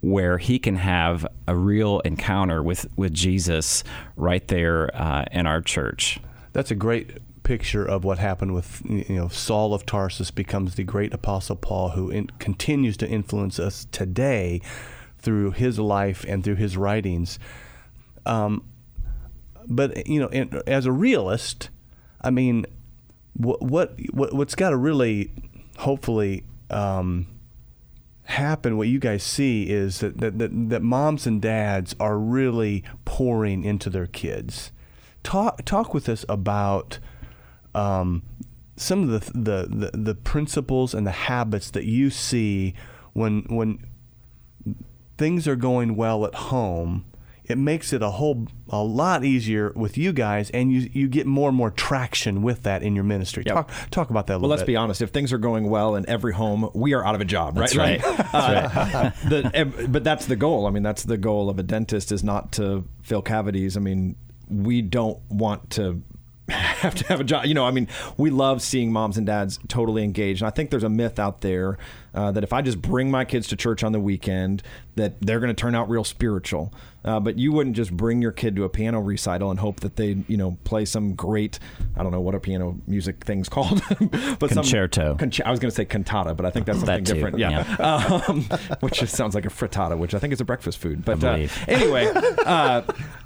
where 0.00 0.38
he 0.38 0.58
can 0.58 0.76
have 0.76 1.26
a 1.46 1.56
real 1.56 2.00
encounter 2.00 2.62
with 2.62 2.86
with 2.96 3.14
Jesus 3.14 3.84
right 4.16 4.46
there 4.48 4.94
uh, 4.94 5.24
in 5.30 5.46
our 5.46 5.60
church. 5.60 6.18
That's 6.52 6.70
a 6.70 6.74
great 6.74 7.18
picture 7.44 7.84
of 7.84 8.04
what 8.04 8.18
happened 8.18 8.54
with 8.54 8.82
you 8.84 9.16
know 9.16 9.28
Saul 9.28 9.74
of 9.74 9.86
Tarsus 9.86 10.30
becomes 10.30 10.74
the 10.74 10.84
great 10.84 11.14
apostle 11.14 11.56
Paul 11.56 11.90
who 11.90 12.10
in, 12.10 12.28
continues 12.38 12.96
to 12.98 13.08
influence 13.08 13.58
us 13.58 13.86
today 13.92 14.60
through 15.18 15.52
his 15.52 15.78
life 15.78 16.24
and 16.28 16.42
through 16.42 16.56
his 16.56 16.76
writings. 16.76 17.38
Um, 18.26 18.64
but 19.66 20.06
you 20.06 20.20
know, 20.20 20.28
in, 20.28 20.60
as 20.66 20.84
a 20.84 20.92
realist, 20.92 21.70
I 22.20 22.30
mean, 22.30 22.66
what 23.34 23.62
what, 23.62 23.98
what 24.12 24.34
what's 24.34 24.54
got 24.54 24.70
to 24.70 24.76
really, 24.76 25.30
hopefully. 25.78 26.44
Um, 26.70 27.26
happen 28.24 28.76
what 28.78 28.86
you 28.86 29.00
guys 29.00 29.22
see 29.22 29.68
is 29.68 29.98
that, 29.98 30.18
that, 30.18 30.38
that, 30.38 30.50
that 30.70 30.80
moms 30.80 31.26
and 31.26 31.42
dads 31.42 31.94
are 31.98 32.16
really 32.16 32.84
pouring 33.04 33.64
into 33.64 33.90
their 33.90 34.06
kids 34.06 34.70
talk 35.22 35.64
talk 35.64 35.94
with 35.94 36.08
us 36.08 36.24
about 36.28 36.98
um, 37.74 38.22
some 38.76 39.02
of 39.02 39.32
the, 39.32 39.38
the 39.38 39.90
the 39.90 39.98
the 39.98 40.14
principles 40.14 40.94
and 40.94 41.06
the 41.06 41.12
habits 41.12 41.70
that 41.70 41.84
you 41.84 42.10
see 42.10 42.74
when 43.12 43.42
when 43.48 43.84
things 45.16 45.46
are 45.46 45.56
going 45.56 45.96
well 45.96 46.24
at 46.24 46.34
home. 46.34 47.04
It 47.44 47.58
makes 47.58 47.92
it 47.92 48.02
a 48.02 48.10
whole 48.10 48.46
a 48.68 48.82
lot 48.82 49.24
easier 49.24 49.72
with 49.74 49.98
you 49.98 50.12
guys, 50.12 50.48
and 50.50 50.72
you 50.72 50.88
you 50.92 51.08
get 51.08 51.26
more 51.26 51.48
and 51.48 51.56
more 51.56 51.70
traction 51.70 52.42
with 52.42 52.62
that 52.62 52.82
in 52.82 52.94
your 52.94 53.04
ministry. 53.04 53.42
Yep. 53.44 53.54
Talk 53.54 53.70
talk 53.90 54.10
about 54.10 54.28
that 54.28 54.34
a 54.34 54.36
little 54.36 54.42
bit. 54.42 54.48
Well, 54.48 54.50
let's 54.50 54.62
bit. 54.62 54.68
be 54.68 54.76
honest. 54.76 55.02
If 55.02 55.10
things 55.10 55.32
are 55.32 55.38
going 55.38 55.68
well 55.68 55.96
in 55.96 56.08
every 56.08 56.32
home, 56.32 56.70
we 56.72 56.94
are 56.94 57.04
out 57.04 57.14
of 57.14 57.20
a 57.20 57.24
job, 57.24 57.58
right? 57.58 57.70
That's 57.70 57.76
right. 57.76 58.00
Uh, 58.32 59.10
the, 59.28 59.88
but 59.88 60.04
that's 60.04 60.26
the 60.26 60.36
goal. 60.36 60.66
I 60.66 60.70
mean, 60.70 60.82
that's 60.84 61.02
the 61.02 61.18
goal 61.18 61.50
of 61.50 61.58
a 61.58 61.62
dentist 61.62 62.12
is 62.12 62.22
not 62.22 62.52
to 62.52 62.84
fill 63.02 63.22
cavities. 63.22 63.76
I 63.76 63.80
mean, 63.80 64.16
we 64.48 64.80
don't 64.80 65.20
want 65.28 65.70
to 65.70 66.02
have 66.82 66.94
to 66.96 67.06
have 67.06 67.20
a 67.20 67.24
job. 67.24 67.46
You 67.46 67.54
know, 67.54 67.64
I 67.64 67.70
mean, 67.70 67.88
we 68.16 68.30
love 68.30 68.60
seeing 68.62 68.92
moms 68.92 69.16
and 69.16 69.26
dads 69.26 69.58
totally 69.68 70.04
engaged. 70.04 70.42
And 70.42 70.46
I 70.48 70.50
think 70.50 70.70
there's 70.70 70.82
a 70.82 70.88
myth 70.88 71.18
out 71.18 71.40
there 71.40 71.78
uh, 72.14 72.30
that 72.32 72.44
if 72.44 72.52
I 72.52 72.60
just 72.62 72.80
bring 72.82 73.10
my 73.10 73.24
kids 73.24 73.48
to 73.48 73.56
church 73.56 73.82
on 73.82 73.92
the 73.92 74.00
weekend, 74.00 74.62
that 74.96 75.20
they're 75.20 75.40
going 75.40 75.54
to 75.54 75.58
turn 75.58 75.74
out 75.74 75.88
real 75.88 76.04
spiritual. 76.04 76.72
Uh, 77.04 77.18
but 77.18 77.36
you 77.36 77.50
wouldn't 77.50 77.74
just 77.74 77.90
bring 77.96 78.22
your 78.22 78.30
kid 78.30 78.54
to 78.54 78.62
a 78.62 78.68
piano 78.68 79.00
recital 79.00 79.50
and 79.50 79.58
hope 79.58 79.80
that 79.80 79.96
they, 79.96 80.22
you 80.28 80.36
know, 80.36 80.56
play 80.62 80.84
some 80.84 81.14
great, 81.14 81.58
I 81.96 82.02
don't 82.02 82.12
know 82.12 82.20
what 82.20 82.36
a 82.36 82.40
piano 82.40 82.78
music 82.86 83.24
thing's 83.24 83.48
called, 83.48 83.82
but 84.38 84.50
Concerto. 84.50 85.10
Some, 85.10 85.18
conch- 85.18 85.40
I 85.40 85.50
was 85.50 85.58
going 85.58 85.70
to 85.70 85.74
say 85.74 85.84
cantata, 85.84 86.34
but 86.36 86.46
I 86.46 86.50
think 86.50 86.66
that's 86.66 86.78
something 86.78 87.02
That 87.02 87.12
different. 87.14 87.38
Yeah, 87.38 87.62
um, 88.28 88.42
which 88.80 89.00
just 89.00 89.16
sounds 89.16 89.34
like 89.34 89.46
a 89.46 89.48
frittata, 89.48 89.98
which 89.98 90.14
I 90.14 90.20
think 90.20 90.32
is 90.32 90.40
a 90.40 90.44
breakfast 90.44 90.78
food. 90.78 91.04
But 91.04 91.24
uh, 91.24 91.48
anyway, 91.66 92.08
uh, 92.46 92.82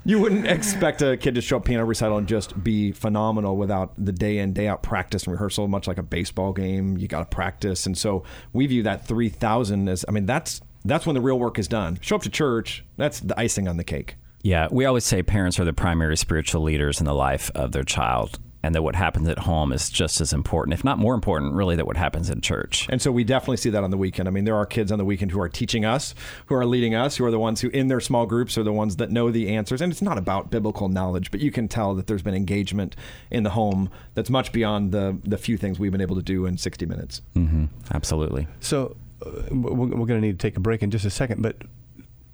you 0.07 0.21
wouldn't 0.21 0.47
expect 0.47 1.03
a 1.03 1.19
kid 1.19 1.35
to 1.35 1.43
show 1.43 1.59
up 1.59 1.67
piano 1.67 1.85
recital 1.85 2.17
and 2.17 2.27
just 2.27 2.63
be 2.65 2.93
phenomenal 2.93 3.46
without 3.55 3.93
the 3.97 4.13
day 4.13 4.39
in 4.39 4.53
day 4.53 4.69
out 4.69 4.83
practice 4.83 5.25
and 5.25 5.33
rehearsal. 5.33 5.69
Much 5.69 5.87
like 5.87 5.99
a 5.99 6.03
baseball 6.03 6.53
game, 6.53 6.97
you 6.97 7.09
got 7.09 7.31
to 7.31 7.35
practice, 7.35 7.87
and 7.87 7.97
so 7.97 8.25
we 8.53 8.67
view 8.67 8.83
that 8.85 9.07
three 9.07 9.29
thousand 9.29 9.89
as. 9.89 10.05
I 10.09 10.13
mean, 10.13 10.27
that's 10.27 10.61
that's 10.85 11.07
when 11.07 11.15
the 11.15 11.21
real 11.21 11.39
work 11.39 11.59
is 11.59 11.69
done. 11.69 11.99
Show 12.01 12.17
up 12.17 12.23
to 12.23 12.31
church. 12.31 12.85
That's 12.97 13.21
the 13.21 13.39
icing 13.39 13.69
on 13.69 13.77
the 13.77 13.85
cake. 13.85 14.17
Yeah, 14.43 14.69
we 14.71 14.85
always 14.85 15.05
say 15.05 15.23
parents 15.25 15.59
are 15.59 15.65
the 15.65 15.73
primary 15.73 16.17
spiritual 16.17 16.63
leaders 16.63 17.01
in 17.01 17.07
the 17.07 17.15
life 17.15 17.51
of 17.57 17.73
their 17.73 17.83
child, 17.83 18.39
and 18.67 18.75
that 18.75 18.83
what 18.83 18.97
happens 18.97 19.29
at 19.29 19.39
home 19.39 19.73
is 19.73 19.89
just 19.89 20.21
as 20.21 20.33
important, 20.33 20.75
if 20.75 20.83
not 20.83 20.99
more 20.99 21.15
important, 21.15 21.55
really, 21.55 21.77
than 21.77 21.87
what 21.87 21.97
happens 21.97 22.29
in 22.29 22.41
church. 22.41 22.89
And 22.91 23.01
so 23.01 23.13
we 23.13 23.23
definitely 23.23 23.59
see 23.59 23.71
that 23.71 23.85
on 23.85 23.93
the 23.93 23.97
weekend. 23.97 24.27
I 24.27 24.33
mean, 24.33 24.45
there 24.45 24.57
are 24.57 24.67
kids 24.67 24.91
on 24.91 24.99
the 24.99 25.05
weekend 25.05 25.31
who 25.31 25.41
are 25.41 25.49
teaching 25.49 25.85
us, 25.85 26.17
who 26.47 26.57
are 26.57 26.67
leading 26.67 26.93
us, 26.93 27.17
who 27.17 27.25
are 27.25 27.31
the 27.31 27.39
ones 27.39 27.61
who, 27.61 27.69
in 27.69 27.87
their 27.87 28.01
small 28.01 28.27
groups, 28.27 28.59
are 28.59 28.65
the 28.65 28.73
ones 28.73 28.97
that 28.97 29.13
know 29.13 29.31
the 29.31 29.55
answers. 29.55 29.81
And 29.81 29.93
it's 29.93 30.03
not 30.03 30.19
about 30.19 30.51
biblical 30.51 30.89
knowledge, 30.89 31.31
but 31.31 31.39
you 31.39 31.53
can 31.53 31.69
tell 31.69 31.95
that 31.95 32.09
there's 32.09 32.23
been 32.23 32.35
engagement 32.35 32.97
in 33.31 33.45
the 33.45 33.51
home 33.51 33.89
that's 34.15 34.31
much 34.31 34.51
beyond 34.51 34.91
the 34.91 35.17
the 35.23 35.39
few 35.39 35.57
things 35.57 35.79
we've 35.79 35.93
been 35.93 36.01
able 36.01 36.17
to 36.17 36.23
do 36.23 36.45
in 36.45 36.59
60 36.59 36.87
minutes. 36.87 37.23
hmm 37.35 37.67
Absolutely. 37.95 38.49
So 38.59 38.97
uh, 39.25 39.31
we're, 39.53 39.75
we're 39.75 40.07
going 40.07 40.21
to 40.21 40.27
need 40.27 40.39
to 40.41 40.43
take 40.43 40.57
a 40.57 40.61
break 40.61 40.83
in 40.83 40.91
just 40.91 41.05
a 41.05 41.11
second, 41.11 41.41
but 41.41 41.57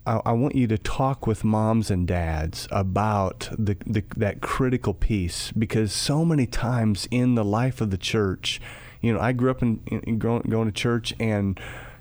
I, 0.07 0.21
I 0.27 0.33
want 0.33 0.55
you 0.55 0.67
to 0.67 0.79
talk 0.79 1.27
with 1.27 1.45
moms 1.45 1.91
and 1.91 2.07
dads 2.07 2.67
about 2.71 3.49
the, 3.57 3.77
the 3.87 4.05
that 4.17 4.41
critical 4.41 4.95
piece 4.95 5.53
because 5.53 5.93
so 5.93 6.25
many 6.25 6.47
times 6.47 7.07
in 7.11 7.35
the 7.35 7.45
life 7.45 7.81
of 7.81 7.91
the 7.91 7.99
church, 7.99 8.61
you 9.01 9.13
know, 9.13 9.21
I 9.21 9.33
grew 9.33 9.51
up 9.51 9.63
in, 9.63 9.81
in 9.87 10.19
going, 10.19 10.43
going 10.43 10.67
to 10.67 10.73
church 10.73 11.15
and 11.21 11.59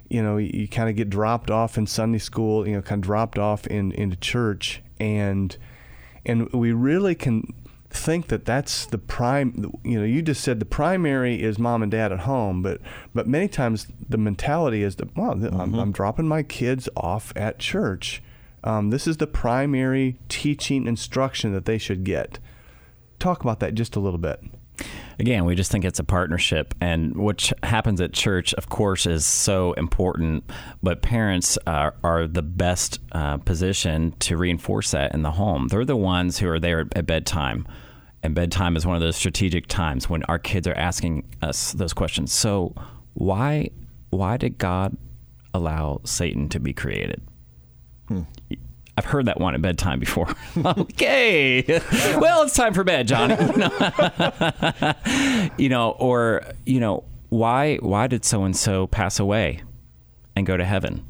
you 0.09 0.21
know, 0.21 0.35
you, 0.35 0.51
you 0.53 0.67
kind 0.67 0.89
of 0.89 0.97
get 0.97 1.09
dropped 1.09 1.49
off 1.49 1.77
in 1.77 1.87
Sunday 1.87 2.17
school, 2.17 2.67
you 2.67 2.75
know, 2.75 2.81
kind 2.81 2.99
of 2.99 3.05
dropped 3.05 3.39
off 3.39 3.65
in 3.67 3.93
into 3.93 4.17
church, 4.17 4.81
and 4.99 5.55
and 6.25 6.51
we 6.51 6.73
really 6.73 7.15
can 7.15 7.53
think 7.91 8.27
that 8.27 8.45
that's 8.45 8.86
the 8.86 8.97
prime. 8.97 9.71
You 9.84 9.99
know, 9.99 10.06
you 10.06 10.21
just 10.21 10.41
said 10.41 10.60
the 10.60 10.65
primary 10.65 11.41
is 11.41 11.60
mom 11.60 11.84
and 11.84 11.91
dad 11.91 12.12
at 12.12 12.21
home, 12.21 12.62
but 12.62 12.82
but 13.13 13.27
many 13.27 13.47
times 13.47 13.88
the 14.08 14.17
mentality 14.17 14.84
is 14.84 14.95
that 14.97 15.15
well, 15.15 15.36
mm-hmm. 15.36 15.60
I'm, 15.60 15.73
I'm, 15.75 15.91
dropping 15.91 16.27
my 16.27 16.43
kids 16.43 16.89
off 16.95 17.34
at 17.36 17.60
church. 17.60 18.23
Um, 18.63 18.89
this 18.89 19.08
is 19.08 19.17
the 19.17 19.27
primary 19.27 20.17
teaching 20.30 20.88
instruction 20.88 21.54
that 21.54 21.65
they 21.65 21.77
should 21.77 22.04
get. 22.04 22.39
Talk 23.19 23.41
about 23.41 23.60
that 23.60 23.75
just 23.75 23.95
a 23.95 23.99
little 23.99 24.19
bit. 24.19 24.41
Again, 25.21 25.45
we 25.45 25.53
just 25.53 25.71
think 25.71 25.86
it's 25.86 25.99
a 25.99 26.03
partnership, 26.03 26.73
and 26.81 27.15
what 27.15 27.53
happens 27.62 28.01
at 28.01 28.12
church, 28.12 28.55
of 28.55 28.69
course, 28.69 29.05
is 29.05 29.23
so 29.23 29.73
important. 29.73 30.43
But 30.81 31.03
parents 31.03 31.60
are, 31.67 31.93
are 32.03 32.25
the 32.25 32.41
best 32.41 32.97
uh, 33.12 33.38
position 33.38 34.15
to 34.21 34.36
reinforce 34.36 34.89
that 34.91 35.13
in 35.13 35.21
the 35.21 35.29
home. 35.29 35.67
They're 35.67 35.86
the 35.86 35.95
ones 35.95 36.39
who 36.39 36.49
are 36.49 36.60
there 36.60 36.88
at 36.95 37.05
bedtime, 37.05 37.67
and 38.23 38.34
bedtime 38.34 38.75
is 38.75 38.84
one 38.84 38.95
of 38.95 39.01
those 39.03 39.15
strategic 39.15 39.67
times 39.67 40.10
when 40.10 40.23
our 40.23 40.39
kids 40.39 40.65
are 40.65 40.73
asking 40.73 41.29
us 41.43 41.73
those 41.73 41.93
questions. 41.93 42.34
So, 42.34 42.73
why 43.13 43.69
why 44.10 44.38
did 44.38 44.57
God 44.57 44.97
allow 45.53 46.01
Satan 46.03 46.49
to 46.49 46.60
be 46.60 46.73
created? 46.73 47.21
Hmm. 48.07 48.21
I've 49.01 49.09
heard 49.09 49.25
that 49.25 49.39
one 49.39 49.55
at 49.55 49.61
bedtime 49.63 49.99
before. 49.99 50.27
okay, 50.63 51.63
well, 52.19 52.43
it's 52.43 52.53
time 52.53 52.75
for 52.75 52.83
bed, 52.83 53.07
Johnny. 53.07 53.33
you 55.57 55.69
know, 55.69 55.95
or 55.97 56.43
you 56.67 56.79
know, 56.79 57.03
why 57.29 57.77
why 57.77 58.05
did 58.05 58.23
so 58.23 58.43
and 58.43 58.55
so 58.55 58.85
pass 58.85 59.19
away 59.19 59.63
and 60.35 60.45
go 60.45 60.55
to 60.55 60.63
heaven? 60.63 61.03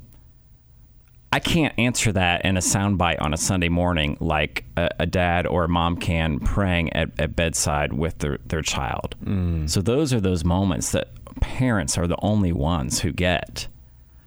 I 1.34 1.40
can't 1.40 1.78
answer 1.78 2.14
that 2.14 2.46
in 2.46 2.56
a 2.56 2.62
soundbite 2.62 3.22
on 3.22 3.34
a 3.34 3.38
Sunday 3.38 3.68
morning 3.68 4.16
like 4.22 4.64
a, 4.78 4.90
a, 5.00 5.06
dad 5.06 5.46
or 5.46 5.66
a 5.66 5.70
mom 5.70 5.98
can 5.98 6.40
praying 6.40 6.94
at, 6.94 7.10
at 7.20 7.36
bedside 7.36 7.94
with 7.94 8.20
their, 8.20 8.38
their 8.46 8.62
child. 8.62 9.16
Mm. 9.24 9.70
So 9.70 9.82
those 9.82 10.14
are 10.14 10.20
those 10.20 10.44
moments 10.44 10.92
that 10.92 11.10
parents 11.40 11.98
are 11.98 12.08
the 12.08 12.18
only 12.22 12.54
ones 12.54 13.00
who 13.00 13.12
get. 13.12 13.68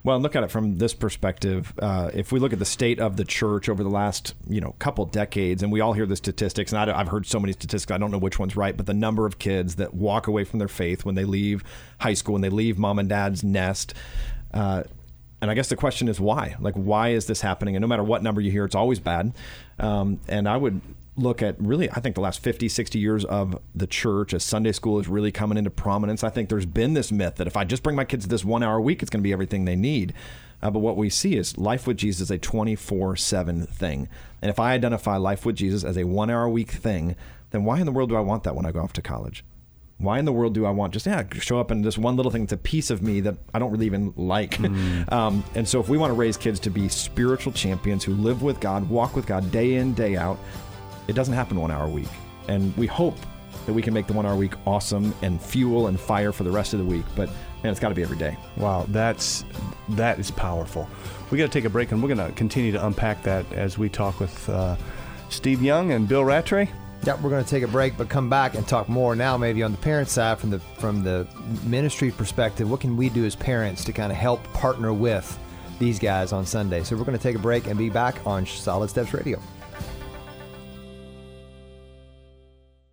Well, 0.05 0.21
look 0.21 0.37
at 0.37 0.45
it 0.45 0.51
from 0.51 0.77
this 0.77 0.93
perspective. 0.93 1.73
Uh, 1.79 2.11
if 2.13 2.31
we 2.31 2.39
look 2.39 2.53
at 2.53 2.59
the 2.59 2.67
state 2.67 3.01
of 3.01 3.17
the 3.17 3.25
church 3.25 3.71
over 3.71 3.83
the 3.83 3.89
last, 3.89 4.35
you 4.47 4.61
know, 4.61 4.75
couple 4.79 5.07
decades, 5.07 5.63
and 5.63 5.73
we 5.73 5.81
all 5.81 5.95
hear 5.95 6.05
the 6.05 6.15
statistics, 6.15 6.75
and 6.75 6.91
I, 6.91 6.99
have 6.99 7.09
heard 7.09 7.25
so 7.25 7.41
many 7.41 7.55
statistics, 7.55 7.91
I 7.91 7.97
don't 7.97 8.11
know 8.11 8.19
which 8.19 8.39
one's 8.39 8.55
right, 8.55 8.77
but 8.77 8.85
the 8.85 8.93
number 8.93 9.25
of 9.25 9.39
kids 9.39 9.77
that 9.77 9.95
walk 9.95 10.27
away 10.27 10.45
from 10.45 10.59
their 10.59 10.69
faith 10.69 11.07
when 11.07 11.15
they 11.15 11.25
leave 11.25 11.65
high 12.01 12.13
school, 12.13 12.35
when 12.35 12.43
they 12.43 12.51
leave 12.51 12.79
mom 12.79 12.99
and 12.99 13.09
dad's 13.09 13.43
nest. 13.43 13.95
Uh, 14.53 14.83
and 15.41 15.51
I 15.51 15.55
guess 15.55 15.69
the 15.69 15.77
question 15.77 16.09
is 16.09 16.21
why? 16.21 16.55
Like, 16.61 16.75
why 16.75 17.09
is 17.09 17.25
this 17.25 17.41
happening? 17.41 17.75
And 17.75 17.81
no 17.81 17.89
matter 17.89 18.05
what 18.05 18.23
number 18.23 18.43
you 18.43 18.51
hear, 18.51 18.67
it's 18.67 18.75
always 18.75 19.01
bad. 19.01 19.33
Um, 19.79 20.21
and 20.29 20.47
I 20.47 20.59
would 20.59 20.83
look 21.17 21.43
at 21.43 21.61
really, 21.61 21.91
I 21.91 22.01
think 22.01 22.15
the 22.15 22.21
last 22.21 22.41
50, 22.41 22.69
60 22.69 22.99
years 22.99 23.25
of 23.25 23.59
the 23.75 23.87
church 23.87 24.35
as 24.35 24.43
Sunday 24.43 24.73
school 24.73 24.99
is 24.99 25.09
really 25.09 25.31
coming 25.31 25.57
into 25.57 25.71
prominence. 25.71 26.25
I 26.25 26.31
think 26.31 26.49
there's 26.49 26.67
been 26.67 26.95
this 26.95 27.13
myth 27.13 27.37
that 27.37 27.47
if 27.47 27.57
I 27.57 27.65
just 27.65 27.83
bring 27.83 27.97
my 27.97 28.05
kids 28.05 28.27
this 28.27 28.45
one 28.45 28.63
hour 28.63 28.77
a 28.77 28.83
week, 28.83 29.03
it's 29.03 29.11
going 29.11 29.21
to 29.21 29.25
be 29.25 29.33
everything 29.33 29.65
they 29.65 29.77
need. 29.77 30.13
Uh, 30.63 30.71
but 30.71 30.81
what 30.81 30.97
we 30.97 31.11
see 31.11 31.37
is 31.37 31.59
life 31.59 31.87
with 31.87 31.99
Jesus 31.99 32.23
is 32.23 32.31
a 32.31 32.39
24 32.39 33.17
7 33.17 33.67
thing. 33.67 34.09
And 34.43 34.51
if 34.51 34.59
I 34.59 34.73
identify 34.73 35.17
life 35.17 35.45
with 35.45 35.57
Jesus 35.57 35.85
as 35.85 35.97
a 35.97 36.05
one 36.05 36.31
hour 36.31 36.45
a 36.45 36.51
week 36.51 36.71
thing, 36.71 37.17
then 37.51 37.65
why 37.65 37.79
in 37.79 37.87
the 37.87 37.93
world 37.93 38.09
do 38.09 38.17
I 38.17 38.21
want 38.21 38.43
that 38.45 38.57
when 38.57 38.67
I 38.67 38.73
go 38.73 38.81
off 38.81 38.93
to 38.95 39.03
college? 39.03 39.45
Why 39.99 40.19
in 40.19 40.25
the 40.25 40.33
world 40.33 40.55
do 40.55 40.67
I 40.67 40.71
want 40.71 40.93
just 40.93 41.07
yeah 41.07 41.23
show 41.35 41.61
up 41.61 41.71
and 41.71 41.85
this 41.85 41.97
one 41.97 42.17
little 42.17 42.33
thing 42.33 42.43
that's 42.43 42.53
a 42.53 42.57
piece 42.57 42.91
of 42.91 43.03
me 43.03 43.21
that 43.21 43.37
I 43.53 43.59
don't 43.59 43.71
really 43.71 43.87
even 43.87 44.13
like? 44.17 44.57
Mm. 44.57 45.13
Um, 45.13 45.45
and 45.55 45.69
so 45.69 45.79
if 45.81 45.89
we 45.89 45.97
want 45.99 46.11
to 46.11 46.15
raise 46.15 46.37
kids 46.37 46.59
to 46.61 46.71
be 46.71 46.89
spiritual 46.89 47.53
champions 47.53 48.03
who 48.03 48.15
live 48.15 48.43
with 48.43 48.59
God, 48.59 48.89
walk 48.89 49.15
with 49.15 49.27
God 49.27 49.53
day 49.53 49.75
in 49.75 49.95
day 49.95 50.17
out, 50.17 50.39
it 51.09 51.15
doesn't 51.15 51.35
happen 51.35 51.61
one 51.61 51.71
hour 51.71 51.85
a 51.85 51.91
week. 51.91 52.09
And 52.49 52.77
we 52.77 52.87
hope 52.87 53.17
that 53.67 53.73
we 53.73 53.83
can 53.83 53.95
make 53.95 54.07
the 54.07 54.13
one 54.13 54.27
hour 54.27 54.37
week 54.37 54.55
awesome 54.67 55.15
and 55.23 55.41
fuel 55.41 55.87
and 55.87 55.99
fire 55.99 56.33
for 56.33 56.45
the 56.45 56.51
rest 56.51 56.73
of 56.75 56.79
the 56.79 56.85
week. 56.85 57.05
But 57.17 57.29
man, 57.63 57.71
it's 57.71 57.81
got 57.81 57.89
to 57.89 57.95
be 57.95 58.03
every 58.03 58.19
day. 58.19 58.37
Wow, 58.57 58.87
that's 58.89 59.45
that 59.91 60.19
is 60.19 60.31
powerful. 60.31 60.89
We 61.31 61.39
got 61.39 61.47
to 61.47 61.53
take 61.53 61.65
a 61.65 61.71
break, 61.71 61.93
and 61.93 62.03
we're 62.03 62.15
going 62.15 62.29
to 62.29 62.35
continue 62.37 62.73
to 62.73 62.87
unpack 62.87 63.23
that 63.23 63.51
as 63.53 63.79
we 63.79 63.89
talk 63.89 64.21
with 64.21 64.49
uh, 64.49 64.77
Steve 65.31 65.63
Young 65.63 65.93
and 65.93 66.09
Bill 66.09 66.25
Rattray. 66.25 66.69
Yep, 67.05 67.21
we're 67.21 67.31
going 67.31 67.45
to 67.45 67.51
take 67.51 67.63
a 67.63 67.69
break, 67.69 67.99
but 67.99 68.09
come 68.09 68.31
back 68.31 68.55
and 68.55 68.67
talk 68.67 68.89
more 68.89 69.15
now, 69.15 69.37
maybe 69.37 69.63
on 69.63 69.73
the 69.73 69.79
parent 69.79 70.09
side, 70.09 70.39
from 70.39 70.51
the 70.51 70.59
from 70.59 71.03
the 71.03 71.27
ministry 71.65 72.11
perspective. 72.11 72.71
What 72.71 72.81
can 72.81 72.97
we 72.97 73.09
do 73.09 73.25
as 73.25 73.35
parents 73.35 73.85
to 73.85 73.93
kind 73.93 74.11
of 74.11 74.19
help 74.19 74.43
partner 74.53 74.93
with 74.93 75.39
these 75.79 75.99
guys 75.99 76.33
on 76.33 76.47
Sunday? 76.47 76.83
So 76.83 76.97
we're 76.97 77.05
going 77.05 77.19
to 77.19 77.23
take 77.23 77.37
a 77.37 77.41
break 77.41 77.67
and 77.67 77.79
be 77.79 77.91
back 77.91 78.27
on 78.27 78.47
Solid 78.47 78.91
Steps 78.91 79.13
Radio. 79.13 79.41